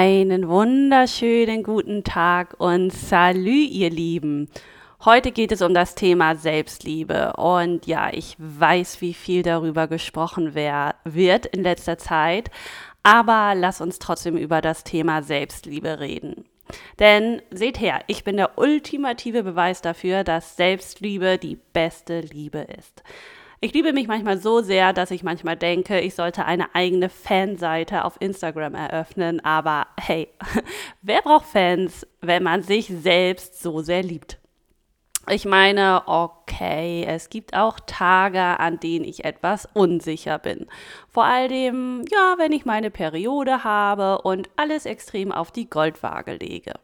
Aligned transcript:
Einen 0.00 0.46
wunderschönen 0.46 1.64
guten 1.64 2.04
Tag 2.04 2.54
und 2.58 2.92
Salü, 2.92 3.64
ihr 3.64 3.90
Lieben. 3.90 4.48
Heute 5.04 5.32
geht 5.32 5.50
es 5.50 5.60
um 5.60 5.74
das 5.74 5.96
Thema 5.96 6.36
Selbstliebe. 6.36 7.32
Und 7.32 7.84
ja, 7.88 8.08
ich 8.12 8.36
weiß, 8.38 9.00
wie 9.00 9.12
viel 9.12 9.42
darüber 9.42 9.88
gesprochen 9.88 10.50
wer 10.52 10.94
wird 11.02 11.46
in 11.46 11.64
letzter 11.64 11.98
Zeit. 11.98 12.48
Aber 13.02 13.56
lass 13.56 13.80
uns 13.80 13.98
trotzdem 13.98 14.36
über 14.36 14.60
das 14.60 14.84
Thema 14.84 15.24
Selbstliebe 15.24 15.98
reden. 15.98 16.44
Denn 17.00 17.42
seht 17.50 17.80
her, 17.80 18.02
ich 18.06 18.22
bin 18.22 18.36
der 18.36 18.56
ultimative 18.56 19.42
Beweis 19.42 19.82
dafür, 19.82 20.22
dass 20.22 20.54
Selbstliebe 20.54 21.38
die 21.38 21.58
beste 21.72 22.20
Liebe 22.20 22.68
ist. 22.78 23.02
Ich 23.60 23.74
liebe 23.74 23.92
mich 23.92 24.06
manchmal 24.06 24.38
so 24.38 24.60
sehr, 24.60 24.92
dass 24.92 25.10
ich 25.10 25.24
manchmal 25.24 25.56
denke, 25.56 25.98
ich 25.98 26.14
sollte 26.14 26.44
eine 26.44 26.76
eigene 26.76 27.08
Fanseite 27.08 28.04
auf 28.04 28.14
Instagram 28.20 28.76
eröffnen. 28.76 29.44
Aber 29.44 29.88
hey, 29.98 30.28
wer 31.02 31.22
braucht 31.22 31.46
Fans, 31.46 32.06
wenn 32.20 32.44
man 32.44 32.62
sich 32.62 32.86
selbst 32.86 33.60
so 33.60 33.80
sehr 33.80 34.04
liebt? 34.04 34.38
Ich 35.28 35.44
meine, 35.44 36.04
okay, 36.06 37.04
es 37.06 37.30
gibt 37.30 37.54
auch 37.54 37.80
Tage, 37.80 38.40
an 38.40 38.78
denen 38.78 39.04
ich 39.04 39.24
etwas 39.24 39.68
unsicher 39.74 40.38
bin. 40.38 40.66
Vor 41.08 41.24
allem, 41.24 42.04
ja, 42.12 42.36
wenn 42.38 42.52
ich 42.52 42.64
meine 42.64 42.92
Periode 42.92 43.64
habe 43.64 44.22
und 44.22 44.48
alles 44.54 44.86
extrem 44.86 45.32
auf 45.32 45.50
die 45.50 45.68
Goldwaage 45.68 46.36
lege. 46.36 46.74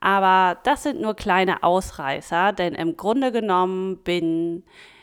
Aber 0.00 0.58
das 0.62 0.82
sind 0.82 1.00
nur 1.00 1.14
kleine 1.14 1.62
Ausreißer, 1.62 2.52
denn 2.52 2.74
im 2.74 2.98
Grunde 2.98 3.32
genommen 3.32 3.96
bin 4.04 4.58
ich 4.58 4.95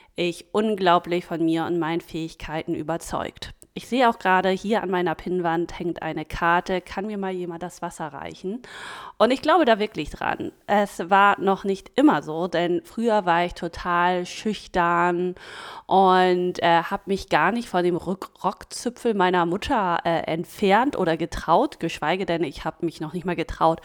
unglaublich 0.52 1.26
von 1.26 1.44
mir 1.44 1.66
und 1.66 1.80
meinen 1.80 2.02
Fähigkeiten 2.02 2.76
überzeugt. 2.76 3.54
Ich 3.76 3.88
sehe 3.88 4.08
auch 4.08 4.20
gerade 4.20 4.50
hier 4.50 4.84
an 4.84 4.92
meiner 4.92 5.16
Pinnwand 5.16 5.80
hängt 5.80 6.04
eine 6.04 6.26
Karte. 6.26 6.80
Kann 6.80 7.08
mir 7.08 7.18
mal 7.18 7.32
jemand 7.32 7.64
das 7.64 7.82
Wasser 7.82 8.06
reichen? 8.06 8.62
Und 9.18 9.32
ich 9.32 9.42
glaube 9.42 9.66
da 9.66 9.80
wirklich 9.80 10.12
dran. 10.12 10.52
Es 10.68 11.10
war 11.10 11.40
noch 11.42 11.64
nicht 11.64 11.92
immer 11.96 12.22
so, 12.22 12.48
denn 12.48 12.84
früher 12.84 13.26
war 13.26 13.46
ich 13.46 13.56
total 13.56 14.28
schüchtern 14.28 15.34
und 15.88 16.62
äh, 16.62 16.84
habe 16.84 17.04
mich 17.08 17.30
gar 17.30 17.52
nicht 17.52 17.68
von 17.68 17.84
dem 17.84 17.96
Rockzipfel 17.96 19.16
meiner 19.16 19.48
Mutter 19.48 20.02
äh, 20.06 20.20
entfernt 20.32 20.96
oder 20.96 21.18
getraut, 21.18 21.80
geschweige 21.80 22.28
denn 22.28 22.44
ich 22.44 22.66
habe 22.66 22.86
mich 22.86 23.02
noch 23.02 23.14
nicht 23.14 23.26
mal 23.26 23.36
getraut, 23.36 23.82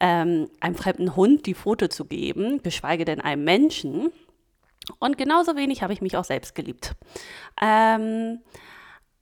ähm, 0.00 0.48
einem 0.58 0.74
fremden 0.74 1.14
Hund 1.14 1.46
die 1.46 1.54
Foto 1.54 1.86
zu 1.86 2.06
geben, 2.06 2.60
geschweige 2.64 3.04
denn 3.04 3.20
einem 3.20 3.44
Menschen. 3.44 4.10
Und 4.98 5.18
genauso 5.18 5.56
wenig 5.56 5.82
habe 5.82 5.92
ich 5.92 6.00
mich 6.00 6.16
auch 6.16 6.24
selbst 6.24 6.54
geliebt. 6.54 6.94
Ähm, 7.60 8.40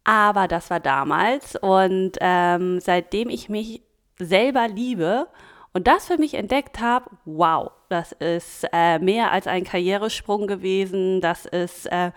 aber 0.04 0.46
das 0.46 0.70
war 0.70 0.80
damals 0.80 1.56
und 1.56 2.12
ähm, 2.20 2.78
seitdem 2.80 3.28
ich 3.28 3.48
mich 3.48 3.82
selber 4.18 4.68
liebe 4.68 5.26
und 5.72 5.88
das 5.88 6.06
für 6.06 6.16
mich 6.16 6.34
entdeckt 6.34 6.80
habe, 6.80 7.10
wow, 7.24 7.72
das 7.88 8.12
ist 8.12 8.66
äh, 8.72 8.98
mehr 8.98 9.32
als 9.32 9.46
ein 9.46 9.64
Karrieresprung 9.64 10.46
gewesen, 10.46 11.20
das 11.20 11.44
ist 11.44 11.86
äh, 11.86 12.12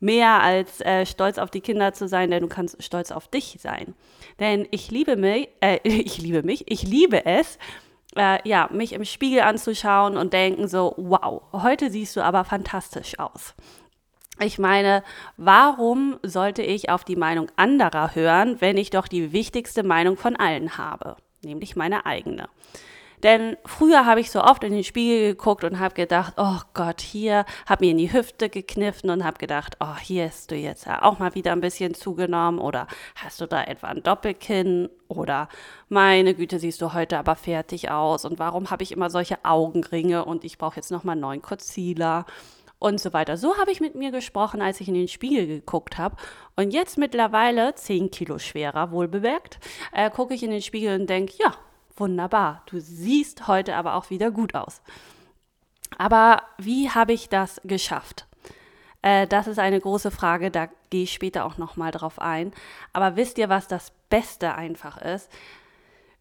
mehr 0.00 0.42
als 0.42 0.80
äh, 0.80 1.06
stolz 1.06 1.38
auf 1.38 1.50
die 1.50 1.60
Kinder 1.60 1.92
zu 1.92 2.08
sein, 2.08 2.30
denn 2.30 2.42
du 2.42 2.48
kannst 2.48 2.82
stolz 2.82 3.10
auf 3.10 3.28
dich 3.28 3.58
sein. 3.60 3.94
Denn 4.38 4.66
ich 4.70 4.90
liebe 4.90 5.16
mich, 5.16 5.48
äh, 5.60 5.78
ich 5.84 6.18
liebe 6.18 6.42
mich, 6.42 6.70
ich 6.70 6.82
liebe 6.82 7.24
es, 7.26 7.58
äh, 8.16 8.38
ja, 8.48 8.68
mich 8.72 8.92
im 8.92 9.04
Spiegel 9.04 9.40
anzuschauen 9.40 10.16
und 10.16 10.32
denken 10.32 10.68
so, 10.68 10.94
wow, 10.96 11.42
heute 11.52 11.90
siehst 11.90 12.16
du 12.16 12.22
aber 12.22 12.44
fantastisch 12.44 13.18
aus. 13.18 13.54
Ich 14.42 14.58
meine, 14.58 15.02
warum 15.36 16.18
sollte 16.22 16.62
ich 16.62 16.88
auf 16.88 17.04
die 17.04 17.16
Meinung 17.16 17.48
anderer 17.56 18.14
hören, 18.14 18.60
wenn 18.60 18.78
ich 18.78 18.90
doch 18.90 19.06
die 19.06 19.32
wichtigste 19.32 19.82
Meinung 19.82 20.16
von 20.16 20.34
allen 20.36 20.78
habe, 20.78 21.16
nämlich 21.42 21.76
meine 21.76 22.06
eigene? 22.06 22.48
Denn 23.22 23.56
früher 23.64 24.06
habe 24.06 24.20
ich 24.20 24.30
so 24.30 24.42
oft 24.42 24.64
in 24.64 24.72
den 24.72 24.84
Spiegel 24.84 25.32
geguckt 25.32 25.64
und 25.64 25.78
habe 25.78 25.94
gedacht, 25.94 26.34
oh 26.36 26.60
Gott, 26.74 27.00
hier, 27.00 27.44
habe 27.66 27.84
mir 27.84 27.90
in 27.92 27.98
die 27.98 28.12
Hüfte 28.12 28.48
gekniffen 28.48 29.10
und 29.10 29.24
habe 29.24 29.38
gedacht, 29.38 29.76
oh, 29.80 29.96
hier 30.00 30.26
hast 30.26 30.50
du 30.50 30.54
jetzt 30.54 30.86
ja 30.86 31.02
auch 31.02 31.18
mal 31.18 31.34
wieder 31.34 31.52
ein 31.52 31.60
bisschen 31.60 31.94
zugenommen 31.94 32.60
oder 32.60 32.86
hast 33.14 33.40
du 33.40 33.46
da 33.46 33.62
etwa 33.64 33.88
ein 33.88 34.02
Doppelkinn 34.02 34.88
oder 35.08 35.48
meine 35.88 36.34
Güte, 36.34 36.58
siehst 36.58 36.80
du 36.80 36.92
heute 36.92 37.18
aber 37.18 37.36
fertig 37.36 37.90
aus 37.90 38.24
und 38.24 38.38
warum 38.38 38.70
habe 38.70 38.82
ich 38.82 38.92
immer 38.92 39.10
solche 39.10 39.44
Augenringe 39.44 40.24
und 40.24 40.44
ich 40.44 40.58
brauche 40.58 40.76
jetzt 40.76 40.90
nochmal 40.90 41.12
einen 41.12 41.22
neuen 41.22 41.42
Concealer 41.42 42.26
und 42.80 42.98
so 42.98 43.12
weiter. 43.12 43.36
So 43.36 43.58
habe 43.58 43.70
ich 43.70 43.80
mit 43.80 43.94
mir 43.94 44.10
gesprochen, 44.10 44.60
als 44.60 44.80
ich 44.80 44.88
in 44.88 44.94
den 44.94 45.06
Spiegel 45.06 45.46
geguckt 45.46 45.98
habe. 45.98 46.16
Und 46.56 46.72
jetzt 46.72 46.98
mittlerweile, 46.98 47.74
10 47.74 48.10
Kilo 48.10 48.38
schwerer, 48.38 48.90
wohl 48.90 49.06
bemerkt, 49.06 49.60
äh, 49.92 50.10
gucke 50.10 50.34
ich 50.34 50.42
in 50.42 50.50
den 50.50 50.62
Spiegel 50.62 50.98
und 50.98 51.08
denke, 51.08 51.34
ja, 51.38 51.54
wunderbar. 52.00 52.62
Du 52.66 52.80
siehst 52.80 53.46
heute 53.46 53.76
aber 53.76 53.94
auch 53.94 54.10
wieder 54.10 54.30
gut 54.30 54.54
aus. 54.54 54.82
Aber 55.98 56.42
wie 56.58 56.90
habe 56.90 57.12
ich 57.12 57.28
das 57.28 57.60
geschafft? 57.64 58.26
Äh, 59.02 59.26
das 59.26 59.46
ist 59.46 59.58
eine 59.58 59.80
große 59.80 60.10
Frage, 60.10 60.50
da 60.50 60.68
gehe 60.90 61.04
ich 61.04 61.12
später 61.12 61.44
auch 61.44 61.58
nochmal 61.58 61.90
drauf 61.90 62.18
ein. 62.18 62.52
Aber 62.92 63.16
wisst 63.16 63.38
ihr, 63.38 63.48
was 63.48 63.68
das 63.68 63.92
Beste 64.08 64.54
einfach 64.54 65.00
ist? 65.00 65.30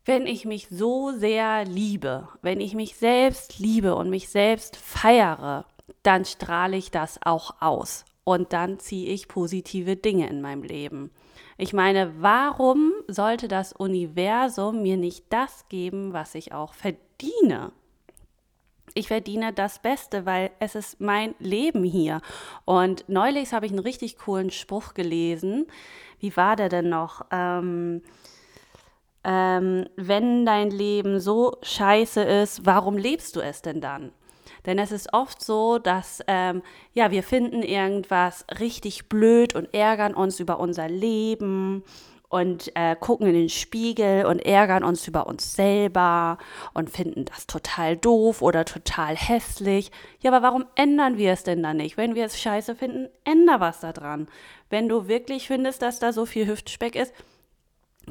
Wenn 0.06 0.26
ich 0.26 0.46
mich 0.46 0.68
so 0.70 1.12
sehr 1.12 1.66
liebe, 1.66 2.30
wenn 2.42 2.62
ich 2.62 2.74
mich 2.74 2.96
selbst 2.96 3.60
liebe 3.60 3.96
und 3.96 4.10
mich 4.10 4.30
selbst 4.30 4.76
feiere, 4.76 5.66
dann 6.04 6.26
strahle 6.26 6.78
ich 6.78 6.92
das 6.92 7.20
auch 7.24 7.62
aus 7.62 8.06
und 8.24 8.54
dann 8.54 8.80
ziehe 8.80 9.12
ich 9.12 9.28
positive 9.28 9.96
Dinge 9.96 10.30
in 10.30 10.42
meinem 10.42 10.64
Leben. 10.64 11.12
Ich 11.58 11.74
meine, 11.74 12.14
warum 12.22 12.94
sollte 13.08 13.48
das 13.48 13.74
Universum 13.74 14.82
mir 14.82 14.98
nicht 14.98 15.26
das 15.30 15.68
geben, 15.70 16.14
was 16.14 16.36
ich 16.36 16.54
auch 16.54 16.74
verdiene? 16.74 17.72
Ich 18.94 19.08
verdiene 19.08 19.54
das 19.54 19.80
Beste, 19.80 20.26
weil 20.26 20.52
es 20.60 20.76
ist 20.76 21.00
mein 21.00 21.36
Leben 21.40 21.84
hier. 21.84 22.22
Und 22.66 23.06
neulich 23.08 23.54
habe 23.54 23.66
ich 23.66 23.72
einen 23.72 23.80
richtig 23.80 24.18
coolen 24.18 24.52
Spruch 24.52 24.94
gelesen. 24.94 25.68
Wie 26.20 26.36
war 26.36 26.56
der 26.56 26.70
denn 26.70 26.90
noch? 26.90 27.26
Ähm, 27.32 28.02
ähm, 29.24 29.88
wenn 29.96 30.46
dein 30.46 30.72
Leben 30.72 31.20
so 31.20 31.58
scheiße 31.62 32.22
ist, 32.22 32.66
warum 32.66 32.98
lebst 32.98 33.36
du 33.36 33.42
es 33.42 33.62
denn 33.62 33.82
dann? 33.82 34.12
Denn 34.66 34.80
es 34.80 34.92
ist 34.92 35.14
oft 35.14 35.44
so, 35.44 35.80
dass 35.80 36.22
ähm, 36.28 36.62
ja, 36.94 37.12
wir 37.12 37.24
finden 37.24 37.64
irgendwas 37.64 38.46
richtig 38.60 39.10
blöd 39.10 39.56
und 39.56 39.74
ärgern 39.74 40.14
uns 40.14 40.40
über 40.40 40.60
unser 40.60 40.88
Leben 40.88 41.84
und 42.30 42.72
äh, 42.76 42.96
gucken 42.96 43.28
in 43.28 43.34
den 43.34 43.50
Spiegel 43.50 44.26
und 44.26 44.40
ärgern 44.40 44.84
uns 44.84 45.08
über 45.08 45.26
uns 45.26 45.56
selber 45.56 46.38
und 46.74 46.90
finden 46.92 47.26
das 47.26 47.48
total 47.48 47.98
doof 47.98 48.42
oder 48.44 48.66
total 48.66 49.16
hässlich. 49.16 49.92
Ja, 50.22 50.32
aber 50.32 50.46
warum 50.46 50.66
ändern 50.76 51.18
wir 51.18 51.32
es 51.32 51.44
denn 51.44 51.64
dann 51.64 51.78
nicht? 51.78 51.98
Wenn 51.98 52.14
wir 52.14 52.26
es 52.26 52.40
scheiße 52.40 52.76
finden, 52.76 53.10
änder 53.24 53.60
was 53.60 53.80
daran. 53.80 54.28
Wenn 54.70 54.88
du 54.88 55.08
wirklich 55.08 55.48
findest, 55.48 55.82
dass 55.82 56.00
da 56.00 56.14
so 56.14 56.28
viel 56.28 56.48
Hüftspeck 56.48 56.96
ist, 56.96 57.14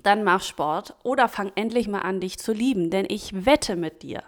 dann 0.03 0.25
mach 0.25 0.42
Sport 0.42 0.97
oder 1.04 1.28
fang 1.28 1.53
endlich 1.54 1.88
mal 1.88 2.00
an, 2.00 2.20
dich 2.20 2.38
zu 2.38 2.53
lieben. 2.53 2.91
Denn 2.91 3.06
ich 3.08 3.47
wette 3.47 3.76
mit 3.76 4.03
dir, 4.03 4.22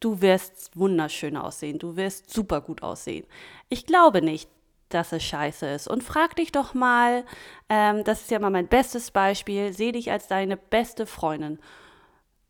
du 0.00 0.20
wirst 0.20 0.76
wunderschön 0.76 1.36
aussehen, 1.36 1.78
du 1.78 1.96
wirst 1.96 2.30
super 2.30 2.60
gut 2.60 2.82
aussehen. 2.82 3.26
Ich 3.68 3.86
glaube 3.86 4.22
nicht, 4.22 4.48
dass 4.88 5.12
es 5.12 5.22
scheiße 5.22 5.66
ist. 5.66 5.88
Und 5.88 6.02
frag 6.02 6.36
dich 6.36 6.52
doch 6.52 6.74
mal, 6.74 7.24
ähm, 7.68 8.04
das 8.04 8.22
ist 8.22 8.30
ja 8.30 8.38
mal 8.38 8.50
mein 8.50 8.68
bestes 8.68 9.10
Beispiel, 9.10 9.72
seh 9.72 9.92
dich 9.92 10.10
als 10.10 10.26
deine 10.26 10.56
beste 10.56 11.06
Freundin. 11.06 11.58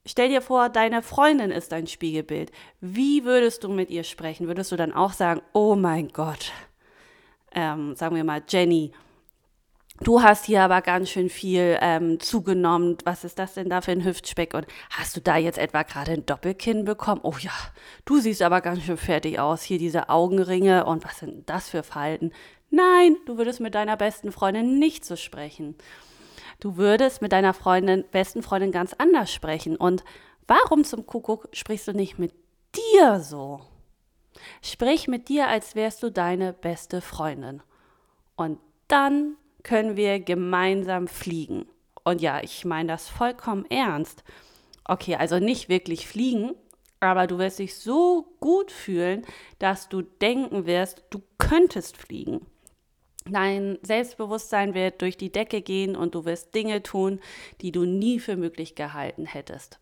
Stell 0.06 0.30
dir 0.30 0.40
vor, 0.40 0.70
deine 0.70 1.02
Freundin 1.02 1.50
ist 1.50 1.72
dein 1.72 1.86
Spiegelbild. 1.86 2.50
Wie 2.80 3.24
würdest 3.24 3.64
du 3.64 3.68
mit 3.68 3.90
ihr 3.90 4.04
sprechen? 4.04 4.46
Würdest 4.46 4.72
du 4.72 4.76
dann 4.76 4.94
auch 4.94 5.12
sagen, 5.12 5.42
oh 5.52 5.76
mein 5.76 6.08
Gott, 6.08 6.52
ähm, 7.52 7.94
sagen 7.94 8.16
wir 8.16 8.24
mal, 8.24 8.42
Jenny, 8.48 8.92
Du 10.02 10.22
hast 10.22 10.46
hier 10.46 10.62
aber 10.62 10.80
ganz 10.80 11.10
schön 11.10 11.28
viel 11.28 11.76
ähm, 11.82 12.18
zugenommen. 12.20 12.96
Was 13.04 13.22
ist 13.22 13.38
das 13.38 13.52
denn 13.52 13.68
da 13.68 13.82
für 13.82 13.92
ein 13.92 14.02
Hüftspeck? 14.02 14.54
Und 14.54 14.66
hast 14.88 15.14
du 15.14 15.20
da 15.20 15.36
jetzt 15.36 15.58
etwa 15.58 15.82
gerade 15.82 16.12
ein 16.12 16.24
Doppelkinn 16.24 16.86
bekommen? 16.86 17.20
Oh 17.22 17.34
ja, 17.38 17.52
du 18.06 18.18
siehst 18.18 18.40
aber 18.40 18.62
ganz 18.62 18.82
schön 18.82 18.96
fertig 18.96 19.38
aus. 19.38 19.62
Hier 19.62 19.78
diese 19.78 20.08
Augenringe 20.08 20.86
und 20.86 21.04
was 21.04 21.18
sind 21.18 21.50
das 21.50 21.68
für 21.68 21.82
Falten? 21.82 22.32
Nein, 22.70 23.16
du 23.26 23.36
würdest 23.36 23.60
mit 23.60 23.74
deiner 23.74 23.98
besten 23.98 24.32
Freundin 24.32 24.78
nicht 24.78 25.04
so 25.04 25.16
sprechen. 25.16 25.74
Du 26.60 26.78
würdest 26.78 27.20
mit 27.20 27.32
deiner 27.32 27.52
Freundin, 27.52 28.04
besten 28.10 28.42
Freundin 28.42 28.72
ganz 28.72 28.94
anders 28.96 29.30
sprechen. 29.30 29.76
Und 29.76 30.02
warum 30.46 30.84
zum 30.84 31.04
Kuckuck 31.04 31.48
sprichst 31.52 31.88
du 31.88 31.92
nicht 31.92 32.18
mit 32.18 32.32
dir 32.74 33.20
so? 33.20 33.60
Sprich 34.62 35.08
mit 35.08 35.28
dir, 35.28 35.48
als 35.48 35.74
wärst 35.74 36.02
du 36.02 36.10
deine 36.10 36.54
beste 36.54 37.02
Freundin. 37.02 37.62
Und 38.36 38.58
dann 38.88 39.36
können 39.62 39.96
wir 39.96 40.20
gemeinsam 40.20 41.08
fliegen. 41.08 41.66
Und 42.04 42.20
ja, 42.20 42.42
ich 42.42 42.64
meine 42.64 42.88
das 42.88 43.08
vollkommen 43.08 43.66
ernst. 43.70 44.24
Okay, 44.84 45.16
also 45.16 45.38
nicht 45.38 45.68
wirklich 45.68 46.06
fliegen, 46.06 46.54
aber 47.00 47.26
du 47.26 47.38
wirst 47.38 47.58
dich 47.58 47.76
so 47.76 48.26
gut 48.40 48.70
fühlen, 48.70 49.24
dass 49.58 49.88
du 49.88 50.02
denken 50.02 50.66
wirst, 50.66 51.04
du 51.10 51.22
könntest 51.38 51.96
fliegen. 51.96 52.46
Dein 53.26 53.78
Selbstbewusstsein 53.82 54.74
wird 54.74 55.02
durch 55.02 55.16
die 55.16 55.30
Decke 55.30 55.60
gehen 55.60 55.94
und 55.94 56.14
du 56.14 56.24
wirst 56.24 56.54
Dinge 56.54 56.82
tun, 56.82 57.20
die 57.60 57.70
du 57.70 57.84
nie 57.84 58.18
für 58.18 58.36
möglich 58.36 58.74
gehalten 58.74 59.26
hättest. 59.26 59.78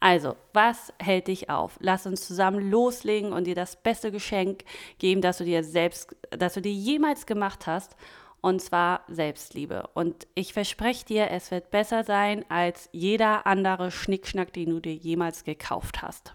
Also, 0.00 0.34
was 0.54 0.94
hält 0.98 1.28
dich 1.28 1.50
auf? 1.50 1.76
Lass 1.80 2.06
uns 2.06 2.26
zusammen 2.26 2.70
loslegen 2.70 3.34
und 3.34 3.44
dir 3.44 3.54
das 3.54 3.76
beste 3.76 4.10
Geschenk 4.10 4.64
geben, 4.98 5.20
das 5.20 5.38
du 5.38 5.44
dir 5.44 5.62
selbst, 5.62 6.16
das 6.30 6.54
du 6.54 6.62
dir 6.62 6.72
jemals 6.72 7.26
gemacht 7.26 7.66
hast, 7.66 7.96
und 8.40 8.60
zwar 8.60 9.04
Selbstliebe. 9.08 9.88
Und 9.94 10.26
ich 10.34 10.52
verspreche 10.52 11.04
dir, 11.04 11.30
es 11.30 11.50
wird 11.50 11.70
besser 11.70 12.04
sein 12.04 12.44
als 12.48 12.88
jeder 12.92 13.46
andere 13.46 13.90
Schnickschnack, 13.90 14.52
den 14.52 14.70
du 14.70 14.80
dir 14.80 14.94
jemals 14.94 15.44
gekauft 15.44 16.02
hast. 16.02 16.34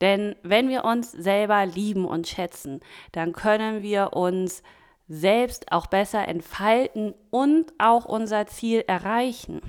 Denn 0.00 0.36
wenn 0.42 0.68
wir 0.68 0.84
uns 0.84 1.12
selber 1.12 1.64
lieben 1.64 2.04
und 2.04 2.28
schätzen, 2.28 2.80
dann 3.12 3.32
können 3.32 3.82
wir 3.82 4.12
uns 4.12 4.62
selbst 5.08 5.72
auch 5.72 5.86
besser 5.86 6.26
entfalten 6.26 7.14
und 7.30 7.72
auch 7.78 8.04
unser 8.04 8.46
Ziel 8.46 8.84
erreichen. 8.86 9.62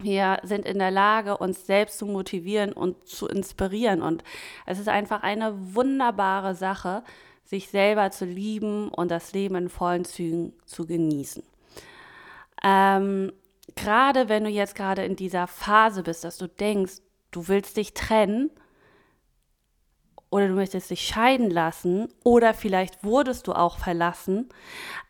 Wir 0.00 0.38
sind 0.44 0.64
in 0.64 0.78
der 0.78 0.92
Lage, 0.92 1.36
uns 1.36 1.66
selbst 1.66 1.98
zu 1.98 2.06
motivieren 2.06 2.72
und 2.72 3.08
zu 3.08 3.26
inspirieren. 3.26 4.00
Und 4.00 4.22
es 4.64 4.78
ist 4.78 4.88
einfach 4.88 5.22
eine 5.22 5.74
wunderbare 5.74 6.54
Sache, 6.54 7.02
sich 7.48 7.70
selber 7.70 8.10
zu 8.10 8.26
lieben 8.26 8.88
und 8.90 9.10
das 9.10 9.32
Leben 9.32 9.54
in 9.54 9.68
vollen 9.70 10.04
Zügen 10.04 10.52
zu 10.66 10.86
genießen. 10.86 11.42
Ähm, 12.62 13.32
gerade 13.74 14.28
wenn 14.28 14.44
du 14.44 14.50
jetzt 14.50 14.74
gerade 14.74 15.04
in 15.04 15.16
dieser 15.16 15.46
Phase 15.46 16.02
bist, 16.02 16.24
dass 16.24 16.36
du 16.36 16.46
denkst, 16.46 17.00
du 17.30 17.48
willst 17.48 17.78
dich 17.78 17.94
trennen, 17.94 18.50
oder 20.30 20.48
du 20.48 20.54
möchtest 20.54 20.90
dich 20.90 21.06
scheiden 21.06 21.50
lassen 21.50 22.08
oder 22.22 22.54
vielleicht 22.54 23.02
wurdest 23.02 23.46
du 23.46 23.52
auch 23.52 23.78
verlassen, 23.78 24.48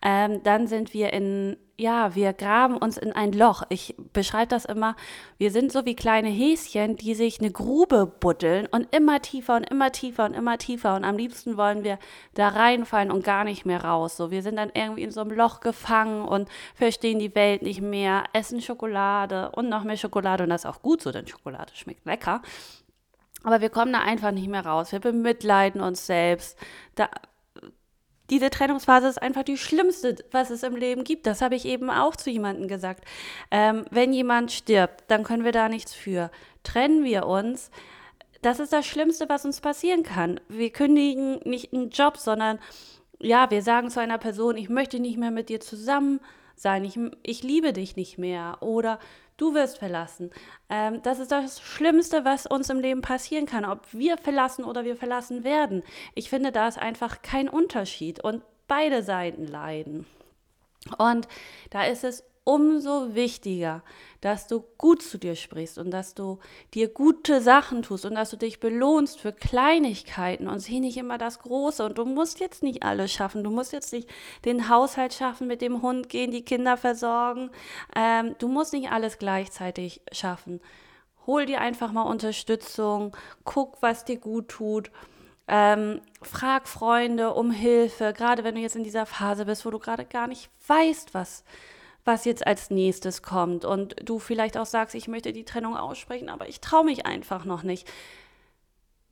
ähm, 0.03 0.43
dann 0.45 0.69
sind 0.69 0.95
wir 0.95 1.13
in, 1.13 1.57
ja, 1.77 2.15
wir 2.15 2.33
graben 2.33 2.77
uns 2.77 2.99
in 2.99 3.13
ein 3.13 3.33
Loch. 3.33 3.65
Ich 3.69 3.97
beschreibe 4.13 4.49
das 4.49 4.65
immer, 4.65 4.95
wir 5.37 5.51
sind 5.51 5.73
so 5.73 5.85
wie 5.85 5.97
kleine 5.97 6.29
Häschen, 6.29 6.97
die 6.97 7.15
sich 7.15 7.41
eine 7.41 7.51
Grube 7.51 8.07
buddeln 8.07 8.67
und 8.67 8.95
immer 8.95 9.21
tiefer 9.21 9.57
und 9.57 9.69
immer 9.69 9.91
tiefer 9.91 10.25
und 10.25 10.35
immer 10.35 10.59
tiefer 10.59 10.95
und 10.95 11.05
am 11.05 11.17
liebsten 11.17 11.57
wollen 11.57 11.83
wir 11.83 11.99
da 12.35 12.49
reinfallen 12.49 13.11
und 13.11 13.25
gar 13.25 13.43
nicht 13.43 13.67
mehr 13.67 13.85
raus. 13.85 14.17
So, 14.17 14.31
wir 14.31 14.43
sind 14.43 14.57
dann 14.57 14.71
irgendwie 14.73 15.03
in 15.03 15.11
so 15.11 15.21
einem 15.21 15.33
Loch 15.33 15.59
gefangen 15.61 16.23
und 16.23 16.49
verstehen 16.75 17.19
die 17.19 17.35
Welt 17.35 17.63
nicht 17.63 17.81
mehr, 17.81 18.25
essen 18.33 18.61
Schokolade 18.61 19.51
und 19.51 19.69
noch 19.69 19.83
mehr 19.83 19.97
Schokolade 19.97 20.45
und 20.45 20.51
das 20.51 20.63
ist 20.63 20.71
auch 20.71 20.83
gut 20.83 21.03
so, 21.03 21.11
denn 21.11 21.27
Schokolade 21.27 21.73
schmeckt 21.75 22.07
lecker. 22.07 22.41
Aber 23.45 23.61
wir 23.61 23.71
kommen 23.71 23.93
da 23.93 24.01
einfach 24.01 24.33
nicht 24.33 24.49
mehr 24.49 24.67
raus. 24.67 24.93
Wir 24.93 25.01
bemitleiden 25.01 25.81
uns 25.81 26.07
selbst. 26.07 26.59
Da, 26.95 27.09
diese 28.31 28.51
Trennungsphase 28.51 29.09
ist 29.09 29.23
einfach 29.23 29.43
die 29.43 29.57
schlimmste, 29.57 30.17
was 30.33 30.51
es 30.51 30.63
im 30.63 30.77
Leben 30.77 31.05
gibt. 31.05 31.27
Das 31.27 31.41
habe 31.41 31.55
ich 31.55 31.65
eben 31.65 31.91
auch 31.91 32.17
zu 32.17 32.31
jemandem 32.31 32.69
gesagt. 32.69 33.05
Ähm, 33.51 33.85
wenn 33.91 34.13
jemand 34.13 34.53
stirbt, 34.53 35.05
dann 35.09 35.25
können 35.25 35.45
wir 35.45 35.53
da 35.53 35.69
nichts 35.69 35.95
für. 35.95 36.31
Trennen 36.63 37.05
wir 37.05 37.27
uns, 37.27 37.71
das 38.43 38.61
ist 38.61 38.73
das 38.73 38.87
Schlimmste, 38.87 39.29
was 39.29 39.45
uns 39.45 39.61
passieren 39.61 40.03
kann. 40.03 40.41
Wir 40.49 40.71
kündigen 40.71 41.41
nicht 41.45 41.73
einen 41.73 41.91
Job, 41.91 42.19
sondern 42.19 42.59
ja, 43.21 43.51
wir 43.51 43.63
sagen 43.63 43.91
zu 43.91 44.01
einer 44.01 44.19
Person, 44.19 44.57
ich 44.57 44.69
möchte 44.69 45.01
nicht 45.01 45.19
mehr 45.19 45.31
mit 45.31 45.49
dir 45.49 45.61
zusammen 45.61 46.21
sein, 46.55 46.85
ich, 46.85 46.99
ich 47.23 47.43
liebe 47.43 47.73
dich 47.73 47.97
nicht 47.97 48.19
mehr 48.19 48.59
oder 48.61 48.99
du 49.39 49.55
wirst 49.55 49.79
verlassen. 49.79 50.31
Ähm, 50.69 51.01
das 51.03 51.19
ist 51.19 51.33
das 51.33 51.63
Schlimmste, 51.63 52.27
was 52.27 52.45
uns 52.45 52.69
im 52.69 52.81
Leben 52.81 53.01
passieren 53.01 53.47
kann, 53.47 53.65
ob 53.65 53.81
wir 53.93 54.19
verlassen 54.19 54.65
oder 54.65 54.85
wir 54.85 54.97
verlassen 54.97 55.45
werden. 55.45 55.83
Ich 56.15 56.29
finde, 56.29 56.53
da 56.53 56.69
ist 56.69 56.79
einfach 56.79 57.23
kein 57.23 57.49
Unterschied 57.49 58.23
und 58.23 58.43
beide 58.67 59.03
Seiten 59.03 59.47
leiden. 59.47 60.07
Und 60.99 61.27
da 61.71 61.85
ist 61.85 62.05
es 62.05 62.25
umso 62.49 63.15
wichtiger, 63.15 63.83
dass 64.23 64.47
du 64.47 64.65
gut 64.79 65.03
zu 65.03 65.19
dir 65.19 65.37
sprichst 65.37 65.77
und 65.77 65.91
dass 65.91 66.15
du 66.15 66.39
dir 66.73 66.89
gute 66.89 67.43
Sachen 67.43 67.83
tust 67.83 68.07
und 68.07 68.15
dass 68.15 68.31
du 68.31 68.39
dich 68.39 68.59
belohnst 68.59 69.21
für 69.21 69.35
Kleinigkeiten 69.35 70.49
und 70.49 70.61
sieh 70.61 70.81
nicht 70.81 70.97
immer 70.97 71.19
das 71.19 71.41
Große. 71.41 71.85
Und 71.85 71.99
du 71.99 72.07
musst 72.07 72.41
jetzt 72.41 72.63
nicht 72.63 72.85
alles 72.85 73.13
schaffen. 73.13 73.45
Du 73.45 73.51
musst 73.51 73.75
jetzt 73.75 73.93
nicht 73.93 74.09
den 74.47 74.71
Haushalt 74.71 75.13
schaffen, 75.13 75.47
mit 75.47 75.61
dem 75.61 75.83
Hund 75.83 76.09
gehen, 76.09 76.31
die 76.31 76.43
Kinder 76.43 76.79
versorgen. 76.79 77.51
Ähm, 77.95 78.35
du 78.39 78.49
musst 78.49 78.73
nicht 78.73 78.91
alles 78.91 79.19
gleichzeitig 79.19 80.01
schaffen. 80.11 80.63
Hol 81.27 81.45
dir 81.45 81.61
einfach 81.61 81.93
mal 81.93 82.01
Unterstützung, 82.01 83.15
guck, 83.45 83.83
was 83.83 84.07
dir 84.07 84.17
gut 84.17 84.49
tut. 84.49 84.91
Ähm, 85.49 86.01
frag 86.23 86.67
Freunde 86.67 87.35
um 87.35 87.51
Hilfe, 87.51 88.15
gerade 88.15 88.43
wenn 88.43 88.55
du 88.55 88.63
jetzt 88.63 88.77
in 88.77 88.85
dieser 88.85 89.05
Phase 89.05 89.45
bist, 89.45 89.67
wo 89.67 89.71
du 89.71 89.79
gerade 89.79 90.07
gar 90.07 90.29
nicht 90.29 90.49
weißt, 90.67 91.13
was 91.13 91.45
was 92.09 92.25
jetzt 92.25 92.47
als 92.47 92.71
nächstes 92.71 93.23
kommt 93.23 93.67
und 93.67 93.95
du 94.03 94.19
vielleicht 94.19 94.57
auch 94.57 94.67
sagst, 94.67 94.95
ich 94.95 95.09
möchte 95.09 95.33
die 95.35 95.45
Trennung 95.45 95.77
aussprechen, 95.77 96.31
aber 96.31 96.49
ich 96.49 96.61
traue 96.61 96.85
mich 96.85 97.05
einfach 97.05 97.45
noch 97.45 97.63
nicht, 97.63 97.87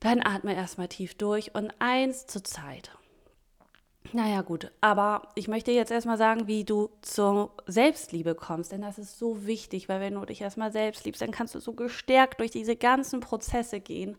dann 0.00 0.22
atme 0.24 0.56
erstmal 0.56 0.88
tief 0.88 1.14
durch 1.14 1.54
und 1.54 1.72
eins 1.78 2.26
zur 2.26 2.42
Zeit. 2.42 2.90
Naja, 4.12 4.40
gut, 4.40 4.72
aber 4.80 5.28
ich 5.34 5.46
möchte 5.46 5.72
jetzt 5.72 5.90
erstmal 5.90 6.16
sagen, 6.16 6.46
wie 6.46 6.64
du 6.64 6.88
zur 7.02 7.52
Selbstliebe 7.66 8.34
kommst, 8.34 8.72
denn 8.72 8.80
das 8.80 8.98
ist 8.98 9.18
so 9.18 9.46
wichtig, 9.46 9.90
weil 9.90 10.00
wenn 10.00 10.14
du 10.14 10.24
dich 10.24 10.40
erstmal 10.40 10.72
selbst 10.72 11.04
liebst, 11.04 11.20
dann 11.20 11.32
kannst 11.32 11.54
du 11.54 11.60
so 11.60 11.74
gestärkt 11.74 12.40
durch 12.40 12.50
diese 12.50 12.76
ganzen 12.76 13.20
Prozesse 13.20 13.80
gehen 13.80 14.16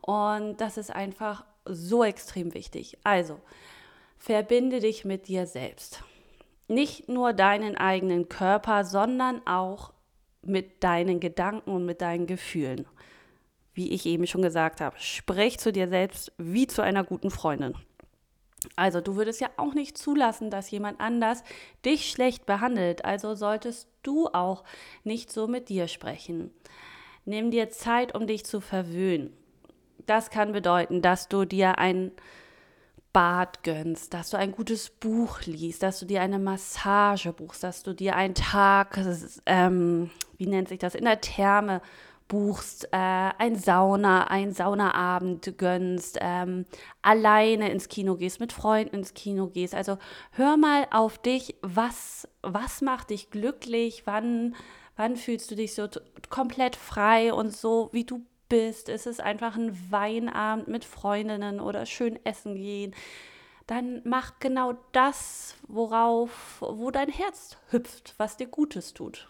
und 0.00 0.58
das 0.62 0.78
ist 0.78 0.90
einfach 0.90 1.44
so 1.66 2.02
extrem 2.02 2.54
wichtig. 2.54 2.96
Also, 3.04 3.40
verbinde 4.16 4.80
dich 4.80 5.04
mit 5.04 5.28
dir 5.28 5.46
selbst 5.46 6.02
nicht 6.68 7.08
nur 7.08 7.32
deinen 7.32 7.76
eigenen 7.76 8.28
Körper, 8.28 8.84
sondern 8.84 9.46
auch 9.46 9.92
mit 10.42 10.82
deinen 10.82 11.20
Gedanken 11.20 11.70
und 11.70 11.84
mit 11.84 12.00
deinen 12.00 12.26
Gefühlen. 12.26 12.86
Wie 13.74 13.92
ich 13.92 14.06
eben 14.06 14.26
schon 14.26 14.42
gesagt 14.42 14.80
habe, 14.80 14.96
sprich 14.98 15.58
zu 15.58 15.70
dir 15.72 15.88
selbst 15.88 16.32
wie 16.38 16.66
zu 16.66 16.82
einer 16.82 17.04
guten 17.04 17.30
Freundin. 17.30 17.74
Also 18.74 19.00
du 19.00 19.16
würdest 19.16 19.40
ja 19.40 19.50
auch 19.58 19.74
nicht 19.74 19.96
zulassen, 19.96 20.50
dass 20.50 20.70
jemand 20.70 21.00
anders 21.00 21.44
dich 21.84 22.10
schlecht 22.10 22.46
behandelt, 22.46 23.04
also 23.04 23.34
solltest 23.34 23.88
du 24.02 24.28
auch 24.28 24.64
nicht 25.04 25.30
so 25.30 25.46
mit 25.46 25.68
dir 25.68 25.88
sprechen. 25.88 26.50
Nimm 27.24 27.50
dir 27.50 27.70
Zeit, 27.70 28.14
um 28.14 28.26
dich 28.26 28.44
zu 28.44 28.60
verwöhnen. 28.60 29.32
Das 30.06 30.30
kann 30.30 30.52
bedeuten, 30.52 31.02
dass 31.02 31.28
du 31.28 31.44
dir 31.44 31.78
ein 31.78 32.12
Bad 33.16 33.62
gönnst, 33.62 34.12
dass 34.12 34.28
du 34.28 34.36
ein 34.36 34.52
gutes 34.52 34.90
Buch 34.90 35.40
liest, 35.46 35.82
dass 35.82 36.00
du 36.00 36.04
dir 36.04 36.20
eine 36.20 36.38
Massage 36.38 37.32
buchst, 37.32 37.62
dass 37.62 37.82
du 37.82 37.94
dir 37.94 38.14
einen 38.14 38.34
Tag, 38.34 39.00
ähm, 39.46 40.10
wie 40.36 40.46
nennt 40.46 40.68
sich 40.68 40.78
das, 40.78 40.94
in 40.94 41.06
der 41.06 41.22
Therme 41.22 41.80
buchst, 42.28 42.84
äh, 42.92 43.30
ein 43.38 43.56
Sauna, 43.56 44.24
ein 44.24 44.52
Saunaabend 44.52 45.56
gönnst, 45.56 46.18
ähm, 46.20 46.66
alleine 47.00 47.70
ins 47.70 47.88
Kino 47.88 48.16
gehst, 48.16 48.38
mit 48.38 48.52
Freunden 48.52 48.96
ins 48.96 49.14
Kino 49.14 49.46
gehst. 49.46 49.74
Also 49.74 49.96
hör 50.32 50.58
mal 50.58 50.86
auf 50.90 51.16
dich, 51.16 51.56
was, 51.62 52.28
was 52.42 52.82
macht 52.82 53.08
dich 53.08 53.30
glücklich, 53.30 54.02
wann, 54.04 54.54
wann 54.94 55.16
fühlst 55.16 55.50
du 55.50 55.54
dich 55.54 55.74
so 55.74 55.88
komplett 56.28 56.76
frei 56.76 57.32
und 57.32 57.56
so, 57.56 57.88
wie 57.92 58.04
du 58.04 58.26
bist, 58.48 58.88
ist 58.88 59.06
es 59.06 59.20
einfach 59.20 59.56
ein 59.56 59.90
Weinabend 59.90 60.68
mit 60.68 60.84
Freundinnen 60.84 61.60
oder 61.60 61.86
schön 61.86 62.18
essen 62.24 62.54
gehen, 62.56 62.94
dann 63.66 64.00
mach 64.04 64.38
genau 64.38 64.74
das, 64.92 65.56
worauf, 65.66 66.58
wo 66.60 66.90
dein 66.90 67.08
Herz 67.08 67.56
hüpft, 67.70 68.14
was 68.16 68.36
dir 68.36 68.46
Gutes 68.46 68.94
tut. 68.94 69.28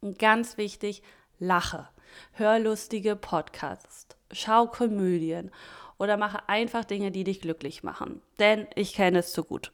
Und 0.00 0.18
ganz 0.18 0.58
wichtig, 0.58 1.02
lache. 1.38 1.88
Hör 2.32 2.58
lustige 2.58 3.16
Podcasts, 3.16 4.16
schau 4.30 4.66
Komödien 4.66 5.50
oder 5.98 6.16
mache 6.16 6.48
einfach 6.48 6.84
Dinge, 6.84 7.10
die 7.10 7.24
dich 7.24 7.40
glücklich 7.40 7.82
machen. 7.82 8.20
Denn 8.38 8.66
ich 8.74 8.94
kenne 8.94 9.20
es 9.20 9.32
zu 9.32 9.44
gut. 9.44 9.72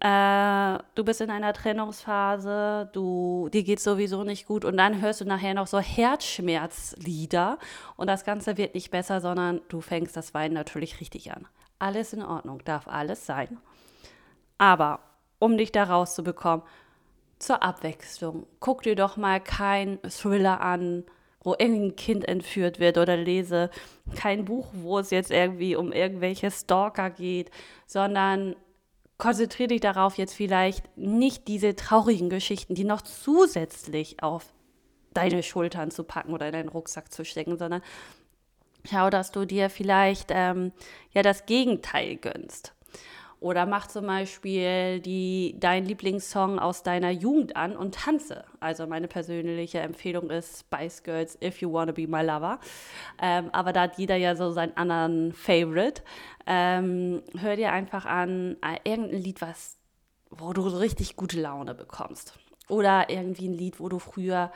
Äh, 0.00 0.78
du 0.94 1.04
bist 1.04 1.22
in 1.22 1.30
einer 1.30 1.54
Trennungsphase, 1.54 2.90
du, 2.92 3.48
dir 3.50 3.62
geht 3.62 3.80
sowieso 3.80 4.24
nicht 4.24 4.46
gut 4.46 4.66
und 4.66 4.76
dann 4.76 5.00
hörst 5.00 5.22
du 5.22 5.24
nachher 5.24 5.54
noch 5.54 5.66
so 5.66 5.78
Herzschmerzlieder 5.78 7.58
und 7.96 8.06
das 8.06 8.24
Ganze 8.24 8.58
wird 8.58 8.74
nicht 8.74 8.90
besser, 8.90 9.22
sondern 9.22 9.62
du 9.68 9.80
fängst 9.80 10.14
das 10.14 10.34
Weinen 10.34 10.52
natürlich 10.52 11.00
richtig 11.00 11.32
an. 11.32 11.46
Alles 11.78 12.12
in 12.12 12.22
Ordnung, 12.22 12.62
darf 12.64 12.88
alles 12.88 13.24
sein. 13.24 13.56
Aber 14.58 15.00
um 15.38 15.56
dich 15.56 15.72
da 15.72 15.84
rauszubekommen, 15.84 16.64
zur 17.38 17.62
Abwechslung, 17.62 18.46
guck 18.60 18.82
dir 18.82 18.96
doch 18.96 19.16
mal 19.16 19.40
kein 19.40 19.98
Thriller 20.08 20.60
an, 20.60 21.04
wo 21.40 21.54
irgendein 21.58 21.96
Kind 21.96 22.28
entführt 22.28 22.80
wird 22.80 22.98
oder 22.98 23.16
lese 23.16 23.70
kein 24.14 24.44
Buch, 24.44 24.68
wo 24.72 24.98
es 24.98 25.10
jetzt 25.10 25.30
irgendwie 25.30 25.76
um 25.76 25.92
irgendwelche 25.92 26.50
Stalker 26.50 27.10
geht, 27.10 27.50
sondern 27.86 28.56
konzentriere 29.18 29.68
dich 29.68 29.80
darauf, 29.80 30.18
jetzt 30.18 30.34
vielleicht 30.34 30.84
nicht 30.96 31.48
diese 31.48 31.74
traurigen 31.74 32.30
Geschichten, 32.30 32.74
die 32.74 32.84
noch 32.84 33.02
zusätzlich 33.02 34.22
auf 34.22 34.52
deine 35.14 35.42
Schultern 35.42 35.90
zu 35.90 36.04
packen 36.04 36.34
oder 36.34 36.46
in 36.46 36.52
deinen 36.52 36.68
Rucksack 36.68 37.12
zu 37.12 37.24
stecken, 37.24 37.56
sondern 37.56 37.82
schau, 38.84 39.10
dass 39.10 39.32
du 39.32 39.46
dir 39.46 39.70
vielleicht 39.70 40.30
ähm, 40.30 40.72
ja 41.12 41.22
das 41.22 41.46
Gegenteil 41.46 42.16
gönnst. 42.16 42.74
Oder 43.40 43.66
mach 43.66 43.86
zum 43.86 44.06
Beispiel 44.06 45.00
die, 45.00 45.56
deinen 45.60 45.86
Lieblingssong 45.86 46.58
aus 46.58 46.82
deiner 46.82 47.10
Jugend 47.10 47.54
an 47.54 47.76
und 47.76 47.94
tanze. 47.94 48.44
Also 48.60 48.86
meine 48.86 49.08
persönliche 49.08 49.80
Empfehlung 49.80 50.30
ist 50.30 50.60
Spice 50.60 51.02
Girls 51.02 51.38
If 51.42 51.60
You 51.60 51.72
Wanna 51.72 51.92
Be 51.92 52.06
My 52.06 52.22
Lover. 52.22 52.58
Ähm, 53.20 53.50
aber 53.52 53.72
da 53.72 53.82
hat 53.82 53.98
jeder 53.98 54.16
ja 54.16 54.36
so 54.36 54.52
seinen 54.52 54.76
anderen 54.76 55.32
Favorite. 55.32 56.02
Ähm, 56.46 57.22
hör 57.38 57.56
dir 57.56 57.72
einfach 57.72 58.06
an 58.06 58.56
äh, 58.62 58.90
irgendein 58.90 59.20
Lied, 59.20 59.42
was, 59.42 59.76
wo 60.30 60.52
du 60.54 60.68
so 60.70 60.78
richtig 60.78 61.16
gute 61.16 61.40
Laune 61.40 61.74
bekommst. 61.74 62.38
Oder 62.68 63.10
irgendwie 63.10 63.48
ein 63.48 63.54
Lied, 63.54 63.80
wo 63.80 63.88
du 63.88 63.98
früher 63.98 64.50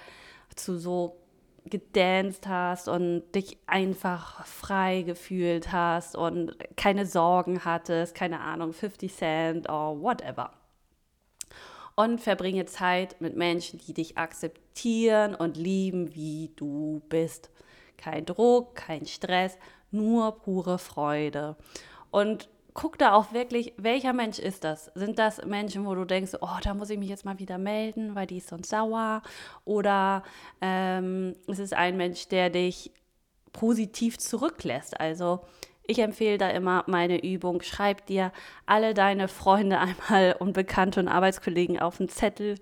zu 0.56 0.78
so 0.78 1.20
gedanced 1.66 2.46
hast 2.46 2.88
und 2.88 3.22
dich 3.34 3.58
einfach 3.66 4.44
frei 4.46 5.02
gefühlt 5.02 5.72
hast 5.72 6.16
und 6.16 6.56
keine 6.76 7.06
Sorgen 7.06 7.64
hattest, 7.64 8.14
keine 8.14 8.40
Ahnung, 8.40 8.72
50 8.72 9.14
Cent 9.14 9.68
oder 9.68 10.00
whatever. 10.00 10.52
Und 11.96 12.20
verbringe 12.20 12.64
Zeit 12.64 13.20
mit 13.20 13.36
Menschen, 13.36 13.78
die 13.78 13.92
dich 13.92 14.16
akzeptieren 14.16 15.34
und 15.34 15.56
lieben, 15.56 16.14
wie 16.14 16.52
du 16.56 17.02
bist. 17.08 17.50
Kein 17.96 18.24
Druck, 18.24 18.74
kein 18.74 19.04
Stress, 19.04 19.58
nur 19.90 20.40
pure 20.40 20.78
Freude. 20.78 21.56
Und 22.10 22.48
guck 22.74 22.98
da 22.98 23.14
auch 23.14 23.32
wirklich, 23.32 23.72
welcher 23.76 24.12
Mensch 24.12 24.38
ist 24.38 24.64
das? 24.64 24.90
Sind 24.94 25.18
das 25.18 25.44
Menschen, 25.44 25.86
wo 25.86 25.94
du 25.94 26.04
denkst, 26.04 26.32
oh, 26.40 26.58
da 26.62 26.74
muss 26.74 26.90
ich 26.90 26.98
mich 26.98 27.08
jetzt 27.08 27.24
mal 27.24 27.38
wieder 27.38 27.58
melden, 27.58 28.14
weil 28.14 28.26
die 28.26 28.38
ist 28.38 28.48
sonst 28.48 28.70
sauer? 28.70 29.22
Oder 29.64 30.22
ähm, 30.60 31.34
ist 31.46 31.58
es 31.58 31.72
ein 31.72 31.96
Mensch, 31.96 32.28
der 32.28 32.50
dich 32.50 32.92
positiv 33.52 34.18
zurücklässt? 34.18 35.00
Also 35.00 35.40
ich 35.86 35.98
empfehle 35.98 36.38
da 36.38 36.50
immer 36.50 36.84
meine 36.86 37.22
Übung, 37.22 37.62
schreib 37.62 38.06
dir 38.06 38.32
alle 38.66 38.94
deine 38.94 39.28
Freunde 39.28 39.78
einmal 40.10 40.36
und 40.38 40.52
Bekannte 40.52 41.00
und 41.00 41.08
Arbeitskollegen 41.08 41.78
auf 41.78 42.00
einen 42.00 42.08
Zettel. 42.08 42.56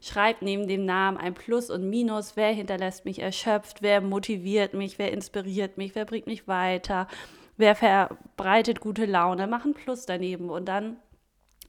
Schreib 0.00 0.42
neben 0.42 0.68
dem 0.68 0.84
Namen 0.84 1.16
ein 1.16 1.32
Plus 1.32 1.70
und 1.70 1.88
Minus, 1.88 2.36
wer 2.36 2.52
hinterlässt 2.52 3.06
mich 3.06 3.20
erschöpft, 3.20 3.80
wer 3.80 4.02
motiviert 4.02 4.74
mich, 4.74 4.98
wer 4.98 5.12
inspiriert 5.12 5.78
mich, 5.78 5.94
wer 5.94 6.04
bringt 6.04 6.26
mich 6.26 6.46
weiter 6.46 7.08
wer 7.56 7.74
verbreitet 7.74 8.80
gute 8.80 9.06
Laune, 9.06 9.46
mach 9.46 9.64
ein 9.64 9.74
Plus 9.74 10.06
daneben 10.06 10.50
und 10.50 10.66
dann 10.66 10.96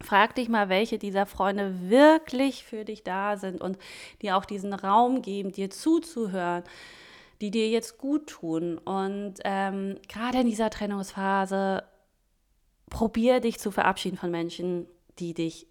frag 0.01 0.35
dich 0.35 0.49
mal, 0.49 0.69
welche 0.69 0.97
dieser 0.97 1.25
Freunde 1.25 1.89
wirklich 1.89 2.63
für 2.63 2.85
dich 2.85 3.03
da 3.03 3.37
sind 3.37 3.61
und 3.61 3.77
dir 4.21 4.37
auch 4.37 4.45
diesen 4.45 4.73
Raum 4.73 5.21
geben, 5.21 5.51
dir 5.51 5.69
zuzuhören, 5.69 6.63
die 7.41 7.51
dir 7.51 7.69
jetzt 7.69 7.97
gut 7.97 8.27
tun. 8.27 8.77
Und 8.77 9.35
ähm, 9.43 9.97
gerade 10.07 10.41
in 10.41 10.47
dieser 10.47 10.69
Trennungsphase, 10.69 11.83
probier 12.89 13.39
dich 13.39 13.59
zu 13.59 13.71
verabschieden 13.71 14.17
von 14.17 14.31
Menschen, 14.31 14.87
die 15.19 15.33
dich 15.33 15.67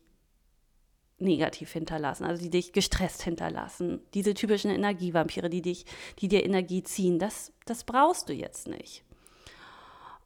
negativ 1.18 1.72
hinterlassen, 1.72 2.24
also 2.24 2.42
die 2.42 2.50
dich 2.50 2.72
gestresst 2.72 3.22
hinterlassen. 3.22 4.00
Diese 4.14 4.34
typischen 4.34 4.70
Energievampire, 4.70 5.48
die 5.48 5.62
dich, 5.62 5.86
die 6.18 6.28
dir 6.28 6.44
Energie 6.44 6.82
ziehen, 6.82 7.18
das, 7.18 7.52
das 7.66 7.84
brauchst 7.84 8.28
du 8.28 8.32
jetzt 8.32 8.66
nicht. 8.66 9.04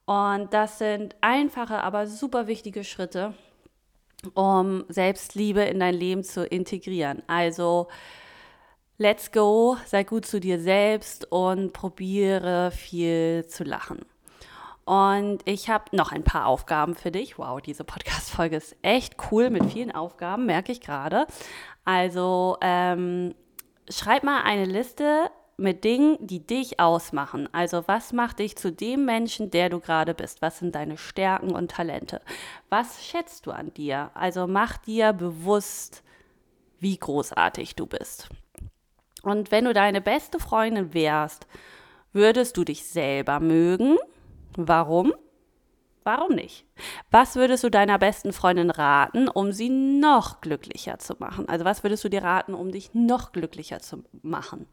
Und 0.08 0.54
das 0.54 0.78
sind 0.78 1.16
einfache, 1.20 1.82
aber 1.82 2.06
super 2.06 2.46
wichtige 2.46 2.82
Schritte, 2.82 3.34
um 4.32 4.86
Selbstliebe 4.88 5.60
in 5.60 5.80
dein 5.80 5.92
Leben 5.92 6.24
zu 6.24 6.46
integrieren. 6.46 7.22
Also, 7.26 7.88
let's 8.96 9.32
go, 9.32 9.76
sei 9.84 10.04
gut 10.04 10.24
zu 10.24 10.40
dir 10.40 10.60
selbst 10.60 11.30
und 11.30 11.74
probiere 11.74 12.70
viel 12.70 13.44
zu 13.48 13.64
lachen. 13.64 14.00
Und 14.86 15.40
ich 15.44 15.68
habe 15.68 15.94
noch 15.94 16.10
ein 16.10 16.24
paar 16.24 16.46
Aufgaben 16.46 16.94
für 16.94 17.10
dich. 17.10 17.36
Wow, 17.36 17.60
diese 17.60 17.84
Podcast-Folge 17.84 18.56
ist 18.56 18.76
echt 18.80 19.16
cool 19.30 19.50
mit 19.50 19.66
vielen 19.66 19.94
Aufgaben, 19.94 20.46
merke 20.46 20.72
ich 20.72 20.80
gerade. 20.80 21.26
Also 21.84 22.56
ähm, 22.62 23.34
schreib 23.90 24.24
mal 24.24 24.40
eine 24.42 24.64
Liste 24.64 25.30
mit 25.58 25.84
Dingen, 25.84 26.16
die 26.20 26.46
dich 26.46 26.78
ausmachen. 26.80 27.48
Also 27.52 27.82
was 27.86 28.12
macht 28.12 28.38
dich 28.38 28.56
zu 28.56 28.72
dem 28.72 29.04
Menschen, 29.04 29.50
der 29.50 29.68
du 29.68 29.80
gerade 29.80 30.14
bist? 30.14 30.40
Was 30.40 30.60
sind 30.60 30.74
deine 30.74 30.96
Stärken 30.96 31.50
und 31.50 31.72
Talente? 31.72 32.22
Was 32.70 33.04
schätzt 33.04 33.46
du 33.46 33.50
an 33.50 33.74
dir? 33.74 34.10
Also 34.14 34.46
mach 34.46 34.78
dir 34.78 35.12
bewusst, 35.12 36.04
wie 36.78 36.96
großartig 36.96 37.74
du 37.74 37.86
bist. 37.86 38.28
Und 39.22 39.50
wenn 39.50 39.64
du 39.64 39.74
deine 39.74 40.00
beste 40.00 40.38
Freundin 40.38 40.94
wärst, 40.94 41.48
würdest 42.12 42.56
du 42.56 42.64
dich 42.64 42.86
selber 42.86 43.40
mögen? 43.40 43.98
Warum? 44.56 45.12
Warum 46.04 46.36
nicht? 46.36 46.64
Was 47.10 47.34
würdest 47.34 47.64
du 47.64 47.70
deiner 47.70 47.98
besten 47.98 48.32
Freundin 48.32 48.70
raten, 48.70 49.28
um 49.28 49.52
sie 49.52 49.68
noch 49.68 50.40
glücklicher 50.40 51.00
zu 51.00 51.16
machen? 51.18 51.48
Also 51.48 51.64
was 51.64 51.82
würdest 51.82 52.04
du 52.04 52.08
dir 52.08 52.22
raten, 52.22 52.54
um 52.54 52.70
dich 52.70 52.94
noch 52.94 53.32
glücklicher 53.32 53.80
zu 53.80 54.04
machen? 54.22 54.66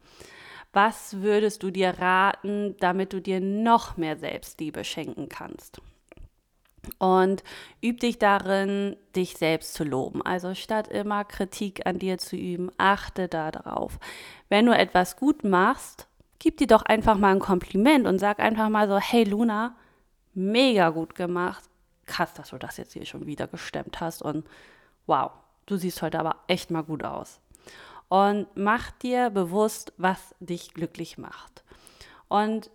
Was 0.76 1.22
würdest 1.22 1.62
du 1.62 1.70
dir 1.70 1.98
raten, 1.98 2.76
damit 2.80 3.14
du 3.14 3.22
dir 3.22 3.40
noch 3.40 3.96
mehr 3.96 4.18
Selbstliebe 4.18 4.84
schenken 4.84 5.30
kannst? 5.30 5.80
Und 6.98 7.42
üb 7.82 7.98
dich 8.00 8.18
darin, 8.18 8.94
dich 9.16 9.38
selbst 9.38 9.72
zu 9.72 9.84
loben. 9.84 10.20
Also 10.20 10.54
statt 10.54 10.88
immer 10.88 11.24
Kritik 11.24 11.86
an 11.86 11.98
dir 11.98 12.18
zu 12.18 12.36
üben, 12.36 12.70
achte 12.76 13.26
darauf. 13.26 13.98
Wenn 14.50 14.66
du 14.66 14.76
etwas 14.76 15.16
gut 15.16 15.44
machst, 15.44 16.08
gib 16.38 16.58
dir 16.58 16.66
doch 16.66 16.82
einfach 16.82 17.16
mal 17.16 17.32
ein 17.32 17.40
Kompliment 17.40 18.06
und 18.06 18.18
sag 18.18 18.38
einfach 18.38 18.68
mal 18.68 18.86
so, 18.86 18.98
hey 18.98 19.24
Luna, 19.24 19.76
mega 20.34 20.90
gut 20.90 21.14
gemacht. 21.14 21.64
Krass, 22.04 22.34
dass 22.34 22.50
du 22.50 22.58
das 22.58 22.76
jetzt 22.76 22.92
hier 22.92 23.06
schon 23.06 23.24
wieder 23.24 23.46
gestemmt 23.46 24.00
hast 24.00 24.20
und 24.20 24.46
wow, 25.06 25.30
du 25.64 25.78
siehst 25.78 26.02
heute 26.02 26.20
aber 26.20 26.36
echt 26.48 26.70
mal 26.70 26.84
gut 26.84 27.02
aus 27.02 27.40
und 28.08 28.46
mach 28.54 28.90
dir 28.92 29.30
bewusst, 29.30 29.92
was 29.96 30.34
dich 30.40 30.74
glücklich 30.74 31.18
macht. 31.18 31.64
Und 32.28 32.70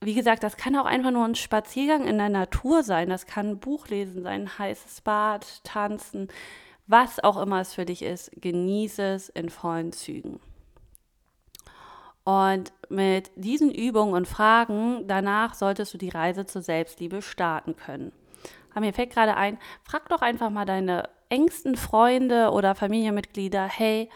wie 0.00 0.14
gesagt, 0.14 0.42
das 0.42 0.56
kann 0.56 0.76
auch 0.76 0.84
einfach 0.84 1.10
nur 1.10 1.24
ein 1.24 1.34
Spaziergang 1.34 2.04
in 2.06 2.18
der 2.18 2.28
Natur 2.28 2.82
sein, 2.82 3.08
das 3.08 3.26
kann 3.26 3.48
ein 3.50 3.58
Buch 3.58 3.88
lesen 3.88 4.22
sein, 4.22 4.42
ein 4.42 4.58
heißes 4.58 5.00
Bad, 5.00 5.64
tanzen, 5.64 6.28
was 6.86 7.22
auch 7.22 7.40
immer 7.40 7.60
es 7.60 7.72
für 7.72 7.86
dich 7.86 8.02
ist, 8.02 8.30
genieße 8.36 9.02
es 9.02 9.28
in 9.30 9.48
vollen 9.48 9.92
Zügen. 9.92 10.40
Und 12.24 12.72
mit 12.88 13.30
diesen 13.36 13.70
Übungen 13.70 14.14
und 14.14 14.26
Fragen 14.26 15.06
danach 15.06 15.54
solltest 15.54 15.92
du 15.94 15.98
die 15.98 16.08
Reise 16.08 16.46
zur 16.46 16.62
Selbstliebe 16.62 17.22
starten 17.22 17.76
können. 17.76 18.12
Aber 18.70 18.80
mir 18.80 18.92
fällt 18.92 19.10
gerade 19.10 19.36
ein, 19.36 19.58
frag 19.82 20.08
doch 20.08 20.22
einfach 20.22 20.50
mal 20.50 20.64
deine 20.64 21.08
engsten 21.28 21.76
Freunde 21.76 22.50
oder 22.50 22.74
Familienmitglieder, 22.74 23.64
hey, 23.66 24.10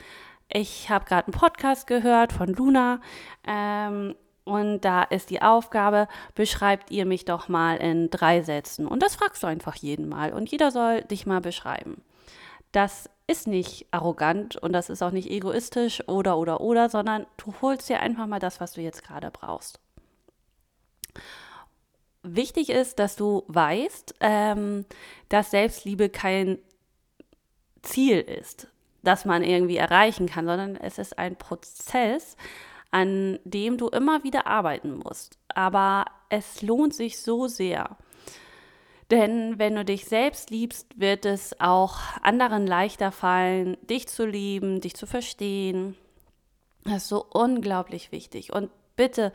ich 0.50 0.88
habe 0.90 1.05
gerade 1.05 1.26
einen 1.26 1.38
Podcast 1.38 1.87
gehört 1.87 2.33
von 2.33 2.49
Luna 2.49 3.00
ähm, 3.47 4.14
und 4.45 4.81
da 4.81 5.02
ist 5.02 5.28
die 5.28 5.43
Aufgabe, 5.43 6.09
beschreibt 6.35 6.90
ihr 6.90 7.05
mich 7.05 7.26
doch 7.26 7.49
mal 7.49 7.76
in 7.76 8.09
drei 8.09 8.43
Sätzen. 8.43 8.87
Und 8.87 9.02
das 9.02 9.17
fragst 9.17 9.43
du 9.43 9.47
einfach 9.47 9.75
jeden 9.75 10.09
Mal 10.09 10.33
und 10.33 10.50
jeder 10.50 10.71
soll 10.71 11.02
dich 11.02 11.26
mal 11.26 11.40
beschreiben. 11.40 12.02
Das 12.73 13.11
ist 13.26 13.47
nicht 13.47 13.87
arrogant 13.90 14.57
und 14.57 14.73
das 14.73 14.88
ist 14.88 15.02
auch 15.02 15.11
nicht 15.11 15.31
egoistisch 15.31 16.07
oder 16.09 16.38
oder 16.38 16.62
oder, 16.62 16.88
sondern 16.88 17.26
du 17.37 17.52
holst 17.61 17.88
dir 17.90 18.00
einfach 18.00 18.26
mal 18.26 18.40
das, 18.40 18.59
was 18.59 18.73
du 18.73 18.81
jetzt 18.81 19.05
gerade 19.05 19.31
brauchst. 19.31 19.81
Wichtig 22.23 22.71
ist, 22.71 22.99
dass 22.99 23.17
du 23.17 23.45
weißt, 23.49 24.14
ähm, 24.21 24.87
dass 25.28 25.50
Selbstliebe 25.50 26.09
kein 26.09 26.59
Ziel 27.83 28.21
ist 28.21 28.69
das 29.02 29.25
man 29.25 29.43
irgendwie 29.43 29.76
erreichen 29.76 30.26
kann, 30.26 30.47
sondern 30.47 30.76
es 30.76 30.99
ist 30.99 31.19
ein 31.19 31.37
Prozess, 31.37 32.37
an 32.90 33.38
dem 33.45 33.76
du 33.78 33.88
immer 33.88 34.25
wieder 34.25 34.47
arbeiten 34.47 34.95
musst. 34.95 35.38
Aber 35.55 36.07
es 36.31 36.62
lohnt 36.62 36.95
sich 36.95 37.21
so 37.21 37.47
sehr. 37.49 37.97
Denn 39.11 39.59
wenn 39.59 39.75
du 39.75 39.85
dich 39.85 40.05
selbst 40.05 40.50
liebst, 40.50 40.99
wird 40.99 41.25
es 41.25 41.59
auch 41.61 41.99
anderen 42.23 42.67
leichter 42.67 43.11
fallen, 43.11 43.76
dich 43.88 44.07
zu 44.07 44.26
lieben, 44.26 44.81
dich 44.81 44.95
zu 44.95 45.07
verstehen. 45.07 45.97
Das 46.85 47.05
ist 47.05 47.09
so 47.09 47.25
unglaublich 47.25 48.12
wichtig. 48.12 48.52
Und 48.52 48.71
bitte 48.97 49.33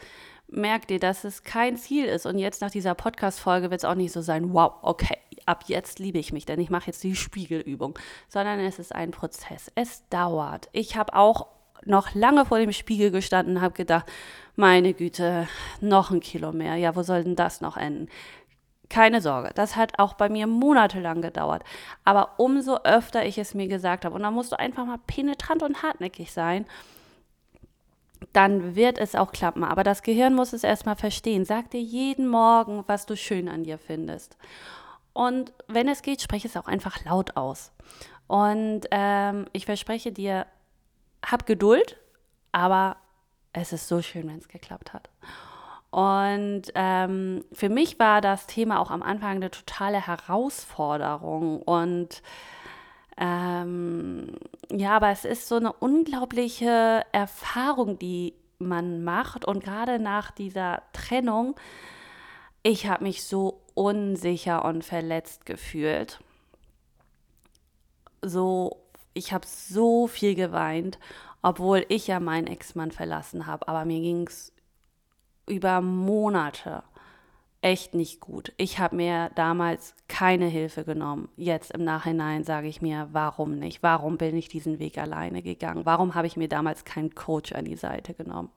merk 0.48 0.88
dir, 0.88 1.00
dass 1.00 1.24
es 1.24 1.43
kein 1.43 1.77
Ziel 1.77 2.05
ist. 2.05 2.25
Und 2.27 2.38
jetzt 2.38 2.62
nach 2.62 2.70
dieser 2.70 2.93
Podcast-Folge 2.93 3.72
wird 3.72 3.82
es 3.82 3.86
auch 3.86 3.96
nicht 3.96 4.12
so 4.12 4.22
sein, 4.22 4.53
wow, 4.53 4.74
okay, 4.84 5.17
ab 5.45 5.65
jetzt 5.67 6.00
liebe 6.00 6.19
ich 6.19 6.33
mich, 6.33 6.45
denn 6.45 6.59
ich 6.59 6.69
mache 6.69 6.88
jetzt 6.88 7.03
die 7.03 7.15
Spiegelübung, 7.17 7.97
sondern 8.29 8.59
es 8.59 8.79
ist 8.79 8.93
ein 8.93 9.12
Prozess. 9.12 9.71
Es 9.75 10.07
dauert. 10.09 10.69
Ich 10.71 10.95
habe 10.95 11.15
auch 11.15 11.47
noch 11.85 12.13
lange 12.13 12.45
vor 12.45 12.59
dem 12.59 12.71
Spiegel 12.71 13.12
gestanden 13.12 13.57
und 13.57 13.62
habe 13.62 13.73
gedacht, 13.73 14.05
meine 14.55 14.93
Güte, 14.93 15.47
noch 15.81 16.12
ein 16.12 16.19
Kilo 16.19 16.51
mehr. 16.51 16.75
Ja, 16.75 16.95
wo 16.95 17.03
soll 17.03 17.23
denn 17.23 17.35
das 17.35 17.62
noch 17.62 17.77
enden? 17.77 18.09
Keine 18.89 19.21
Sorge, 19.21 19.51
das 19.55 19.75
hat 19.75 19.97
auch 19.97 20.13
bei 20.13 20.29
mir 20.29 20.45
monatelang 20.45 21.21
gedauert. 21.21 21.63
Aber 22.03 22.35
umso 22.38 22.77
öfter 22.83 23.25
ich 23.25 23.38
es 23.38 23.53
mir 23.53 23.67
gesagt 23.67 24.05
habe, 24.05 24.15
und 24.15 24.21
da 24.21 24.29
musst 24.29 24.51
du 24.51 24.59
einfach 24.59 24.85
mal 24.85 25.00
penetrant 25.07 25.63
und 25.63 25.81
hartnäckig 25.81 26.31
sein, 26.31 26.65
dann 28.31 28.75
wird 28.75 28.97
es 28.97 29.15
auch 29.15 29.31
klappen. 29.31 29.63
Aber 29.63 29.83
das 29.83 30.03
Gehirn 30.03 30.35
muss 30.35 30.53
es 30.53 30.63
erstmal 30.63 30.95
verstehen. 30.95 31.43
Sag 31.43 31.71
dir 31.71 31.81
jeden 31.81 32.27
Morgen, 32.27 32.83
was 32.88 33.05
du 33.05 33.17
schön 33.17 33.50
an 33.50 33.63
dir 33.63 33.77
findest. 33.77 34.38
Und 35.13 35.53
wenn 35.67 35.88
es 35.88 36.01
geht, 36.01 36.22
spreche 36.22 36.48
es 36.48 36.58
auch 36.58 36.67
einfach 36.67 37.03
laut 37.05 37.38
aus. 37.38 37.72
Und 38.27 38.82
ähm, 38.91 39.46
ich 39.53 39.65
verspreche 39.65 40.12
dir, 40.12 40.48
hab 41.24 41.46
Geduld, 41.46 41.98
aber 42.51 42.98
es 43.53 43.72
ist 43.74 43.88
so 43.88 44.01
schön, 44.01 44.27
wenn 44.27 44.39
es 44.39 44.48
geklappt 44.48 44.93
hat. 44.93 45.10
Und 45.91 46.63
ähm, 46.74 47.46
für 47.53 47.70
mich 47.70 48.00
war 48.00 48.20
das 48.20 48.48
Thema 48.48 48.79
auch 48.79 48.89
am 48.89 49.03
Anfang 49.03 49.36
eine 49.36 49.51
totale 49.51 50.08
Herausforderung. 50.08 51.62
Und 51.62 52.24
ähm, 53.15 54.36
ja, 54.72 54.96
aber 54.96 55.10
es 55.10 55.24
ist 55.24 55.48
so 55.48 55.58
eine 55.58 55.72
unglaubliche 55.72 57.03
Erfahrung, 57.12 58.00
die 58.00 58.34
man 58.58 59.03
macht. 59.03 59.46
Und 59.46 59.63
gerade 59.63 60.00
nach 60.00 60.32
dieser 60.32 60.82
Trennung, 60.93 61.55
ich 62.63 62.88
habe 62.88 63.03
mich 63.03 63.24
so 63.24 63.62
unsicher 63.74 64.65
und 64.65 64.84
verletzt 64.84 65.46
gefühlt. 65.46 66.20
So, 68.22 68.77
ich 69.13 69.34
habe 69.34 69.46
so 69.46 70.08
viel 70.08 70.36
geweint, 70.36 71.00
obwohl 71.42 71.86
ich 71.89 72.08
ja 72.08 72.20
meinen 72.20 72.48
Ex-Mann 72.48 72.92
verlassen 72.92 73.48
habe. 73.48 73.68
Aber 73.68 73.86
mir 73.86 74.00
ging 74.00 74.27
es 74.27 74.53
über 75.48 75.82
Monate 75.82 76.84
echt 77.63 77.96
nicht 77.96 78.20
gut. 78.20 78.51
Ich 78.58 78.77
habe 78.77 78.96
mir 78.96 79.32
damals 79.36 79.96
keine 80.10 80.48
Hilfe 80.48 80.84
genommen. 80.84 81.30
Jetzt 81.38 81.72
im 81.72 81.84
Nachhinein 81.84 82.44
sage 82.44 82.68
ich 82.68 82.82
mir, 82.82 83.08
warum 83.13 83.58
nicht? 83.58 83.82
Warum 83.82 84.18
bin 84.18 84.36
ich 84.36 84.50
diesen 84.50 84.80
Weg 84.80 84.98
alleine 84.98 85.42
gegangen? 85.42 85.86
Warum 85.86 86.13
habe 86.13 86.27
ich 86.27 86.36
mir 86.36 86.50
damals 86.50 86.84
keinen 86.84 87.15
Coach 87.15 87.53
an 87.53 87.65
die 87.65 87.77
Seite 87.77 88.13
genommen? 88.13 88.50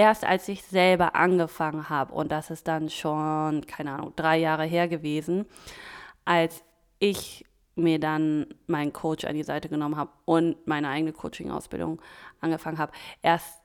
Erst 0.00 0.24
als 0.24 0.48
ich 0.48 0.62
selber 0.62 1.14
angefangen 1.14 1.90
habe, 1.90 2.14
und 2.14 2.32
das 2.32 2.48
ist 2.48 2.66
dann 2.66 2.88
schon, 2.88 3.66
keine 3.66 3.92
Ahnung, 3.92 4.14
drei 4.16 4.38
Jahre 4.38 4.64
her 4.64 4.88
gewesen, 4.88 5.44
als 6.24 6.64
ich 7.00 7.44
mir 7.74 8.00
dann 8.00 8.46
meinen 8.66 8.94
Coach 8.94 9.26
an 9.26 9.34
die 9.34 9.42
Seite 9.42 9.68
genommen 9.68 9.98
habe 9.98 10.10
und 10.24 10.66
meine 10.66 10.88
eigene 10.88 11.12
Coaching-Ausbildung 11.12 12.00
angefangen 12.40 12.78
habe, 12.78 12.92
erst 13.20 13.60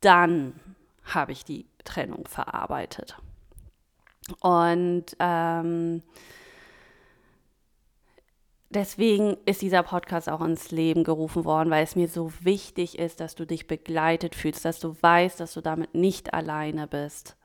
dann 0.00 0.58
habe 1.04 1.32
ich 1.32 1.44
die 1.44 1.66
Trennung 1.84 2.26
verarbeitet. 2.26 3.18
Und 4.40 5.14
ähm, 5.18 6.02
deswegen 8.70 9.36
ist 9.44 9.62
dieser 9.62 9.82
Podcast 9.82 10.28
auch 10.28 10.40
ins 10.40 10.70
Leben 10.70 11.04
gerufen 11.04 11.44
worden, 11.44 11.70
weil 11.70 11.84
es 11.84 11.96
mir 11.96 12.08
so 12.08 12.32
wichtig 12.40 12.98
ist, 12.98 13.20
dass 13.20 13.34
du 13.34 13.44
dich 13.44 13.66
begleitet 13.66 14.34
fühlst, 14.34 14.64
dass 14.64 14.78
du 14.78 14.96
weißt, 15.00 15.40
dass 15.40 15.52
du 15.52 15.60
damit 15.60 15.94
nicht 15.94 16.32
alleine 16.32 16.86
bist 16.86 17.36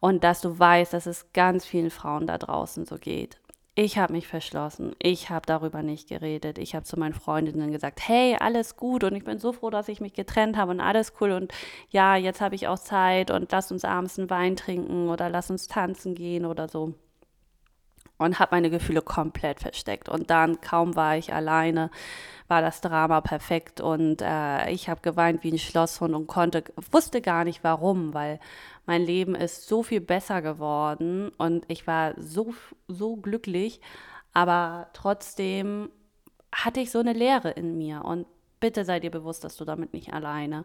und 0.00 0.24
dass 0.24 0.40
du 0.40 0.58
weißt, 0.58 0.92
dass 0.92 1.06
es 1.06 1.32
ganz 1.32 1.64
vielen 1.64 1.90
Frauen 1.90 2.26
da 2.26 2.38
draußen 2.38 2.84
so 2.84 2.96
geht. 2.96 3.38
Ich 3.76 3.98
habe 3.98 4.12
mich 4.12 4.28
verschlossen. 4.28 4.94
Ich 5.00 5.30
habe 5.30 5.46
darüber 5.46 5.82
nicht 5.82 6.08
geredet. 6.08 6.58
Ich 6.58 6.76
habe 6.76 6.84
zu 6.84 6.96
meinen 6.96 7.14
Freundinnen 7.14 7.72
gesagt, 7.72 8.06
hey, 8.06 8.36
alles 8.38 8.76
gut 8.76 9.02
und 9.02 9.16
ich 9.16 9.24
bin 9.24 9.40
so 9.40 9.52
froh, 9.52 9.70
dass 9.70 9.88
ich 9.88 10.00
mich 10.00 10.12
getrennt 10.12 10.56
habe 10.56 10.70
und 10.70 10.80
alles 10.80 11.12
cool 11.20 11.32
und 11.32 11.52
ja, 11.90 12.14
jetzt 12.16 12.40
habe 12.40 12.54
ich 12.54 12.68
auch 12.68 12.78
Zeit 12.78 13.32
und 13.32 13.50
lass 13.50 13.72
uns 13.72 13.84
abends 13.84 14.16
einen 14.16 14.30
Wein 14.30 14.54
trinken 14.54 15.08
oder 15.08 15.28
lass 15.28 15.50
uns 15.50 15.66
tanzen 15.66 16.14
gehen 16.14 16.46
oder 16.46 16.68
so. 16.68 16.94
Und 18.24 18.38
habe 18.38 18.56
meine 18.56 18.70
Gefühle 18.70 19.02
komplett 19.02 19.60
versteckt. 19.60 20.08
Und 20.08 20.30
dann, 20.30 20.60
kaum 20.60 20.96
war 20.96 21.16
ich 21.16 21.32
alleine, 21.32 21.90
war 22.48 22.60
das 22.60 22.80
Drama 22.80 23.20
perfekt 23.20 23.80
und 23.80 24.20
äh, 24.20 24.70
ich 24.70 24.88
habe 24.88 25.00
geweint 25.00 25.42
wie 25.44 25.52
ein 25.52 25.58
Schlosshund 25.58 26.14
und 26.14 26.26
konnte, 26.26 26.64
wusste 26.90 27.22
gar 27.22 27.44
nicht 27.44 27.64
warum, 27.64 28.12
weil 28.12 28.38
mein 28.86 29.02
Leben 29.02 29.34
ist 29.34 29.66
so 29.66 29.82
viel 29.82 30.00
besser 30.00 30.42
geworden 30.42 31.30
und 31.38 31.64
ich 31.68 31.86
war 31.86 32.12
so, 32.18 32.54
so 32.86 33.16
glücklich, 33.16 33.80
aber 34.34 34.88
trotzdem 34.92 35.90
hatte 36.52 36.80
ich 36.80 36.90
so 36.90 36.98
eine 36.98 37.14
Leere 37.14 37.50
in 37.50 37.78
mir 37.78 38.04
und 38.04 38.26
bitte 38.60 38.84
sei 38.84 39.00
dir 39.00 39.10
bewusst, 39.10 39.42
dass 39.44 39.56
du 39.56 39.64
damit 39.64 39.94
nicht 39.94 40.12
alleine, 40.12 40.64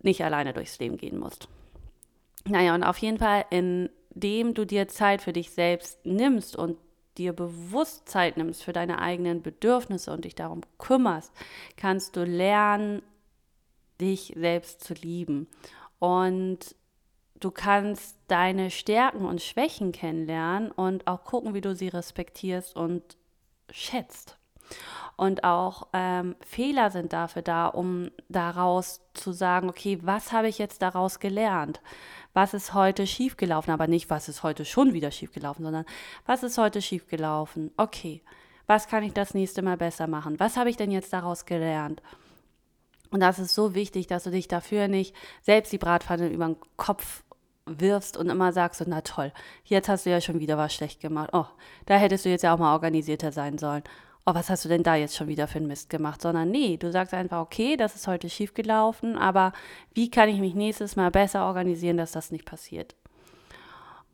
nicht 0.00 0.24
alleine 0.24 0.52
durchs 0.52 0.78
Leben 0.80 0.96
gehen 0.96 1.18
musst. 1.18 1.48
Naja, 2.46 2.74
und 2.74 2.82
auf 2.82 2.98
jeden 2.98 3.18
Fall, 3.18 3.46
indem 4.14 4.54
du 4.54 4.64
dir 4.64 4.88
Zeit 4.88 5.22
für 5.22 5.32
dich 5.32 5.50
selbst 5.50 6.04
nimmst 6.04 6.56
und 6.56 6.78
dir 7.18 7.32
bewusst 7.32 8.08
Zeit 8.08 8.36
nimmst 8.36 8.64
für 8.64 8.72
deine 8.72 9.00
eigenen 9.00 9.42
Bedürfnisse 9.42 10.12
und 10.12 10.24
dich 10.24 10.34
darum 10.34 10.62
kümmerst, 10.78 11.32
kannst 11.76 12.16
du 12.16 12.24
lernen, 12.24 13.02
dich 14.00 14.34
selbst 14.36 14.82
zu 14.82 14.94
lieben. 14.94 15.46
Und 15.98 16.74
du 17.38 17.50
kannst 17.50 18.16
deine 18.26 18.70
Stärken 18.70 19.24
und 19.26 19.42
Schwächen 19.42 19.92
kennenlernen 19.92 20.70
und 20.70 21.06
auch 21.06 21.24
gucken, 21.24 21.54
wie 21.54 21.60
du 21.60 21.74
sie 21.74 21.88
respektierst 21.88 22.74
und 22.74 23.16
schätzt. 23.70 24.38
Und 25.16 25.44
auch 25.44 25.88
ähm, 25.92 26.34
Fehler 26.44 26.90
sind 26.90 27.12
dafür 27.12 27.42
da, 27.42 27.66
um 27.66 28.10
daraus 28.28 29.00
zu 29.14 29.32
sagen, 29.32 29.68
okay, 29.68 29.98
was 30.02 30.32
habe 30.32 30.48
ich 30.48 30.58
jetzt 30.58 30.82
daraus 30.82 31.20
gelernt? 31.20 31.80
Was 32.32 32.52
ist 32.52 32.74
heute 32.74 33.06
schiefgelaufen? 33.06 33.72
Aber 33.72 33.86
nicht, 33.86 34.10
was 34.10 34.28
ist 34.28 34.42
heute 34.42 34.64
schon 34.64 34.92
wieder 34.92 35.12
schiefgelaufen, 35.12 35.64
sondern 35.64 35.84
was 36.26 36.42
ist 36.42 36.58
heute 36.58 36.82
schiefgelaufen? 36.82 37.70
Okay, 37.76 38.22
was 38.66 38.88
kann 38.88 39.04
ich 39.04 39.12
das 39.12 39.34
nächste 39.34 39.62
Mal 39.62 39.76
besser 39.76 40.06
machen? 40.06 40.40
Was 40.40 40.56
habe 40.56 40.70
ich 40.70 40.76
denn 40.76 40.90
jetzt 40.90 41.12
daraus 41.12 41.44
gelernt? 41.46 42.02
Und 43.10 43.20
das 43.20 43.38
ist 43.38 43.54
so 43.54 43.76
wichtig, 43.76 44.08
dass 44.08 44.24
du 44.24 44.30
dich 44.30 44.48
dafür 44.48 44.88
nicht 44.88 45.14
selbst 45.42 45.72
die 45.72 45.78
Bratpfanne 45.78 46.28
über 46.28 46.46
den 46.46 46.56
Kopf 46.76 47.22
wirfst 47.66 48.16
und 48.16 48.28
immer 48.28 48.52
sagst, 48.52 48.82
na 48.86 49.00
toll, 49.02 49.32
jetzt 49.64 49.88
hast 49.88 50.06
du 50.06 50.10
ja 50.10 50.20
schon 50.20 50.40
wieder 50.40 50.58
was 50.58 50.74
schlecht 50.74 51.00
gemacht. 51.00 51.30
Oh, 51.32 51.46
da 51.86 51.96
hättest 51.96 52.24
du 52.24 52.28
jetzt 52.28 52.42
ja 52.42 52.52
auch 52.52 52.58
mal 52.58 52.72
organisierter 52.74 53.32
sein 53.32 53.58
sollen. 53.58 53.84
Oh, 54.26 54.34
was 54.34 54.48
hast 54.48 54.64
du 54.64 54.70
denn 54.70 54.82
da 54.82 54.94
jetzt 54.94 55.16
schon 55.16 55.28
wieder 55.28 55.46
für 55.46 55.58
einen 55.58 55.66
Mist 55.66 55.90
gemacht? 55.90 56.22
Sondern 56.22 56.50
nee, 56.50 56.78
du 56.78 56.90
sagst 56.90 57.12
einfach, 57.12 57.40
okay, 57.40 57.76
das 57.76 57.94
ist 57.94 58.06
heute 58.06 58.30
schief 58.30 58.54
gelaufen, 58.54 59.18
aber 59.18 59.52
wie 59.92 60.10
kann 60.10 60.30
ich 60.30 60.40
mich 60.40 60.54
nächstes 60.54 60.96
Mal 60.96 61.10
besser 61.10 61.46
organisieren, 61.46 61.98
dass 61.98 62.12
das 62.12 62.30
nicht 62.30 62.46
passiert? 62.46 62.94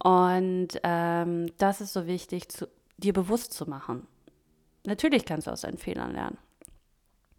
Und 0.02 0.68
ähm, 0.82 1.52
das 1.58 1.80
ist 1.80 1.92
so 1.92 2.06
wichtig, 2.06 2.48
zu, 2.48 2.68
dir 2.96 3.12
bewusst 3.12 3.52
zu 3.52 3.68
machen. 3.68 4.06
Natürlich 4.84 5.24
kannst 5.24 5.46
du 5.46 5.52
aus 5.52 5.60
deinen 5.60 5.78
Fehlern 5.78 6.12
lernen. 6.12 6.38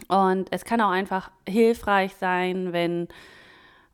Und 0.07 0.47
es 0.51 0.63
kann 0.63 0.81
auch 0.81 0.91
einfach 0.91 1.31
hilfreich 1.47 2.15
sein, 2.15 2.71
wenn, 2.71 3.07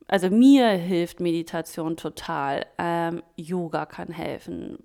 also 0.07 0.29
mir 0.29 0.69
hilft 0.69 1.19
Meditation 1.19 1.97
total. 1.97 2.65
Ähm, 2.77 3.23
Yoga 3.35 3.85
kann 3.85 4.09
helfen. 4.11 4.83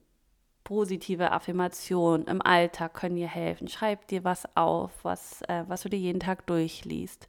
Positive 0.72 1.30
Affirmationen 1.30 2.26
im 2.26 2.40
Alltag 2.40 2.94
können 2.94 3.16
dir 3.16 3.28
helfen. 3.28 3.68
Schreib 3.68 4.06
dir 4.08 4.24
was 4.24 4.44
auf, 4.56 4.90
was, 5.02 5.42
äh, 5.42 5.64
was 5.68 5.82
du 5.82 5.90
dir 5.90 5.98
jeden 5.98 6.20
Tag 6.20 6.46
durchliest. 6.46 7.26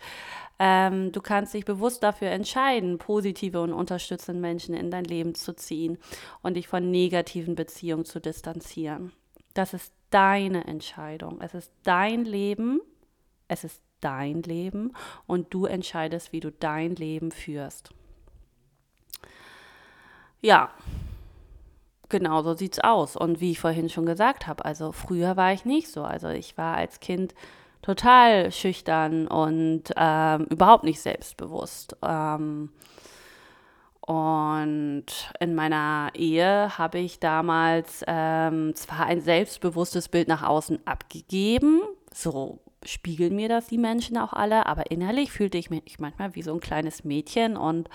Ähm, 0.59 1.11
du 1.11 1.21
kannst 1.21 1.53
dich 1.53 1.65
bewusst 1.65 2.03
dafür 2.03 2.29
entscheiden, 2.29 2.99
positive 2.99 3.61
und 3.61 3.73
unterstützende 3.73 4.39
Menschen 4.39 4.75
in 4.75 4.91
dein 4.91 5.03
Leben 5.03 5.35
zu 5.35 5.53
ziehen 5.53 5.97
und 6.41 6.53
dich 6.55 6.67
von 6.69 6.89
negativen 6.89 7.55
Beziehungen 7.55 8.05
zu 8.05 8.21
distanzieren. 8.21 9.11
Das 9.53 9.73
ist 9.73 9.93
deine 10.09 10.65
Entscheidung. 10.65 11.41
Es 11.41 11.53
ist 11.53 11.71
dein 11.83 12.23
Leben 12.23 12.79
es 13.47 13.63
ist 13.63 13.81
dein 14.01 14.41
Leben 14.41 14.93
und 15.27 15.53
du 15.53 15.65
entscheidest, 15.65 16.31
wie 16.33 16.39
du 16.39 16.51
dein 16.51 16.95
Leben 16.95 17.31
führst. 17.31 17.91
Ja, 20.41 20.71
genau 22.13 22.43
so 22.43 22.53
sieht 22.53 22.73
es 22.73 22.79
aus. 22.79 23.17
Und 23.17 23.41
wie 23.41 23.51
ich 23.51 23.59
vorhin 23.59 23.89
schon 23.89 24.05
gesagt 24.05 24.47
habe, 24.47 24.63
also 24.63 24.93
früher 24.93 25.35
war 25.35 25.51
ich 25.51 25.65
nicht 25.65 25.89
so. 25.89 26.03
Also 26.03 26.29
ich 26.29 26.57
war 26.57 26.77
als 26.77 27.01
Kind 27.01 27.33
total 27.81 28.51
schüchtern 28.51 29.27
und 29.27 29.83
ähm, 29.97 30.45
überhaupt 30.49 30.85
nicht 30.85 31.01
selbstbewusst. 31.01 31.97
Ähm, 32.01 32.69
und 33.99 35.05
in 35.39 35.55
meiner 35.55 36.11
Ehe 36.13 36.77
habe 36.77 36.99
ich 36.99 37.19
damals 37.19 38.03
ähm, 38.05 38.75
zwar 38.75 39.05
ein 39.05 39.21
selbstbewusstes 39.21 40.09
Bild 40.09 40.27
nach 40.27 40.43
außen 40.43 40.79
abgegeben, 40.85 41.81
so 42.13 42.59
spiegeln 42.85 43.35
mir 43.35 43.47
das 43.47 43.67
die 43.67 43.77
Menschen 43.77 44.17
auch 44.17 44.33
alle, 44.33 44.65
aber 44.65 44.91
innerlich 44.91 45.31
fühlte 45.31 45.57
ich 45.57 45.69
mich 45.69 45.99
manchmal 45.99 46.35
wie 46.35 46.43
so 46.43 46.53
ein 46.53 46.59
kleines 46.59 47.05
Mädchen 47.05 47.55
und 47.55 47.89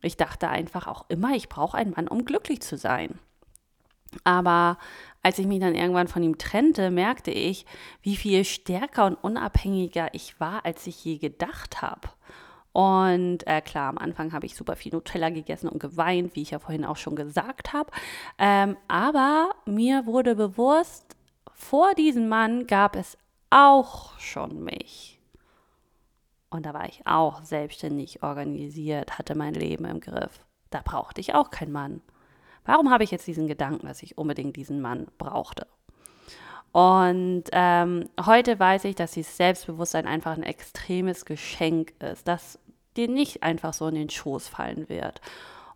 ich 0.00 0.16
dachte 0.16 0.48
einfach 0.48 0.86
auch 0.86 1.06
immer, 1.08 1.34
ich 1.34 1.48
brauche 1.48 1.76
einen 1.76 1.90
Mann, 1.90 2.06
um 2.06 2.24
glücklich 2.24 2.62
zu 2.62 2.76
sein. 2.76 3.18
Aber 4.24 4.78
als 5.22 5.38
ich 5.38 5.46
mich 5.46 5.60
dann 5.60 5.74
irgendwann 5.74 6.08
von 6.08 6.22
ihm 6.22 6.38
trennte, 6.38 6.90
merkte 6.90 7.30
ich, 7.30 7.66
wie 8.02 8.16
viel 8.16 8.44
stärker 8.44 9.06
und 9.06 9.14
unabhängiger 9.14 10.08
ich 10.12 10.38
war, 10.40 10.64
als 10.64 10.86
ich 10.86 11.04
je 11.04 11.18
gedacht 11.18 11.82
habe. 11.82 12.08
Und 12.72 13.46
äh, 13.46 13.60
klar, 13.60 13.88
am 13.88 13.98
Anfang 13.98 14.32
habe 14.32 14.46
ich 14.46 14.54
super 14.54 14.76
viel 14.76 14.92
Nutella 14.92 15.30
gegessen 15.30 15.68
und 15.68 15.80
geweint, 15.80 16.36
wie 16.36 16.42
ich 16.42 16.50
ja 16.52 16.58
vorhin 16.58 16.84
auch 16.84 16.96
schon 16.96 17.16
gesagt 17.16 17.72
habe. 17.72 17.90
Ähm, 18.38 18.76
aber 18.86 19.50
mir 19.66 20.06
wurde 20.06 20.36
bewusst, 20.36 21.16
vor 21.52 21.94
diesem 21.94 22.28
Mann 22.28 22.66
gab 22.66 22.94
es 22.94 23.18
auch 23.50 24.18
schon 24.20 24.62
mich. 24.62 25.18
Und 26.50 26.64
da 26.66 26.72
war 26.72 26.86
ich 26.86 27.06
auch 27.06 27.42
selbstständig 27.42 28.22
organisiert, 28.22 29.18
hatte 29.18 29.34
mein 29.34 29.54
Leben 29.54 29.84
im 29.84 30.00
Griff. 30.00 30.46
Da 30.70 30.80
brauchte 30.82 31.20
ich 31.20 31.34
auch 31.34 31.50
keinen 31.50 31.72
Mann, 31.72 32.00
Warum 32.68 32.90
habe 32.90 33.02
ich 33.02 33.10
jetzt 33.10 33.26
diesen 33.26 33.46
Gedanken, 33.46 33.86
dass 33.86 34.02
ich 34.02 34.18
unbedingt 34.18 34.54
diesen 34.56 34.82
Mann 34.82 35.06
brauchte? 35.16 35.66
Und 36.72 37.44
ähm, 37.52 38.10
heute 38.26 38.60
weiß 38.60 38.84
ich, 38.84 38.94
dass 38.94 39.12
dieses 39.12 39.38
Selbstbewusstsein 39.38 40.06
einfach 40.06 40.36
ein 40.36 40.42
extremes 40.42 41.24
Geschenk 41.24 41.94
ist, 41.98 42.28
das 42.28 42.58
dir 42.94 43.08
nicht 43.08 43.42
einfach 43.42 43.72
so 43.72 43.88
in 43.88 43.94
den 43.94 44.10
Schoß 44.10 44.48
fallen 44.48 44.90
wird. 44.90 45.22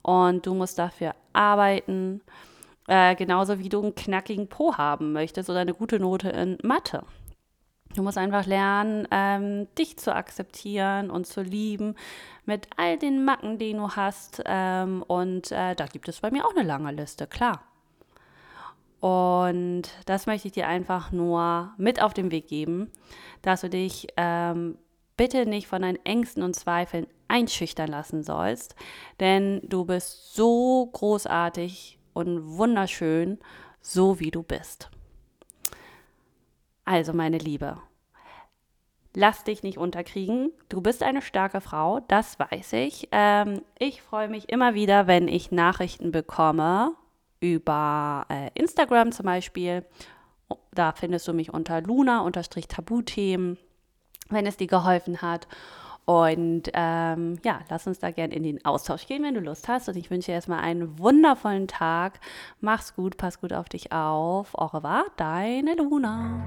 Und 0.02 0.44
du 0.44 0.52
musst 0.52 0.78
dafür 0.78 1.14
arbeiten, 1.33 2.20
äh, 2.88 3.14
genauso 3.14 3.59
wie 3.59 3.70
du 3.70 3.81
einen 3.81 3.94
knackigen 3.94 4.48
Po 4.48 4.76
haben 4.76 5.14
möchtest 5.14 5.48
oder 5.48 5.61
eine 5.61 5.72
gute 5.72 5.98
Note 5.98 6.28
in 6.28 6.59
Mathe. 6.62 7.05
Du 7.94 8.02
musst 8.02 8.18
einfach 8.18 8.46
lernen, 8.46 9.07
ähm, 9.11 9.68
dich 9.76 9.98
zu 9.98 10.14
akzeptieren 10.14 11.11
und 11.11 11.26
zu 11.26 11.42
lieben 11.42 11.94
mit 12.46 12.68
all 12.76 12.96
den 12.96 13.24
Macken, 13.24 13.59
die 13.59 13.72
du 13.72 13.90
hast. 13.90 14.42
Ähm, 14.46 15.02
und 15.02 15.52
äh, 15.52 15.74
da 15.74 15.87
gibt 15.87 16.09
es 16.09 16.20
bei 16.20 16.31
mir 16.31 16.46
auch 16.46 16.57
eine 16.57 16.66
lange 16.66 16.92
Liste, 16.92 17.26
klar. 17.26 17.62
Und 19.00 19.83
das 20.07 20.26
möchte 20.26 20.48
ich 20.48 20.55
dir 20.55 20.68
einfach 20.68 21.11
nur 21.11 21.72
mit 21.76 22.00
auf 22.00 22.14
den 22.14 22.31
Weg 22.31 22.46
geben, 22.46 22.90
dass 23.42 23.62
du 23.62 23.68
dich 23.68 24.07
ähm, 24.16 24.78
bitte 25.16 25.44
nicht 25.44 25.66
von 25.66 25.83
deinen 25.83 25.98
Ängsten 26.05 26.42
und 26.42 26.55
Zweifeln 26.55 27.07
einschüchtern 27.26 27.88
lassen 27.88 28.22
sollst, 28.22 28.76
denn 29.18 29.61
du 29.64 29.85
bist 29.85 30.35
so 30.35 30.87
großartig 30.92 31.98
und 32.12 32.57
wunderschön, 32.57 33.38
so 33.81 34.20
wie 34.20 34.31
du 34.31 34.42
bist. 34.42 34.90
Also, 36.84 37.12
meine 37.12 37.38
Liebe, 37.38 37.78
lass 39.14 39.44
dich 39.44 39.62
nicht 39.62 39.78
unterkriegen. 39.78 40.52
Du 40.68 40.80
bist 40.80 41.02
eine 41.02 41.22
starke 41.22 41.60
Frau, 41.60 42.00
das 42.08 42.38
weiß 42.38 42.72
ich. 42.74 43.08
Ähm, 43.12 43.62
ich 43.78 44.02
freue 44.02 44.28
mich 44.28 44.48
immer 44.48 44.74
wieder, 44.74 45.06
wenn 45.06 45.28
ich 45.28 45.52
Nachrichten 45.52 46.12
bekomme 46.12 46.94
über 47.40 48.26
äh, 48.28 48.50
Instagram 48.54 49.12
zum 49.12 49.26
Beispiel. 49.26 49.84
Da 50.74 50.92
findest 50.92 51.28
du 51.28 51.32
mich 51.32 51.52
unter 51.52 51.80
Luna-Tabuthemen, 51.80 53.58
wenn 54.28 54.46
es 54.46 54.56
dir 54.56 54.66
geholfen 54.66 55.22
hat. 55.22 55.46
Und 56.04 56.70
ähm, 56.74 57.38
ja, 57.44 57.60
lass 57.70 57.86
uns 57.86 58.00
da 58.00 58.10
gerne 58.10 58.34
in 58.34 58.42
den 58.42 58.64
Austausch 58.64 59.06
gehen, 59.06 59.22
wenn 59.22 59.34
du 59.34 59.40
Lust 59.40 59.68
hast. 59.68 59.88
Und 59.88 59.96
ich 59.96 60.10
wünsche 60.10 60.26
dir 60.26 60.34
erstmal 60.34 60.60
einen 60.60 60.98
wundervollen 60.98 61.68
Tag. 61.68 62.20
Mach's 62.60 62.94
gut, 62.94 63.16
pass 63.16 63.40
gut 63.40 63.52
auf 63.52 63.68
dich 63.68 63.92
auf. 63.92 64.54
Au 64.54 64.66
revoir, 64.66 65.04
deine 65.16 65.74
Luna. 65.74 66.42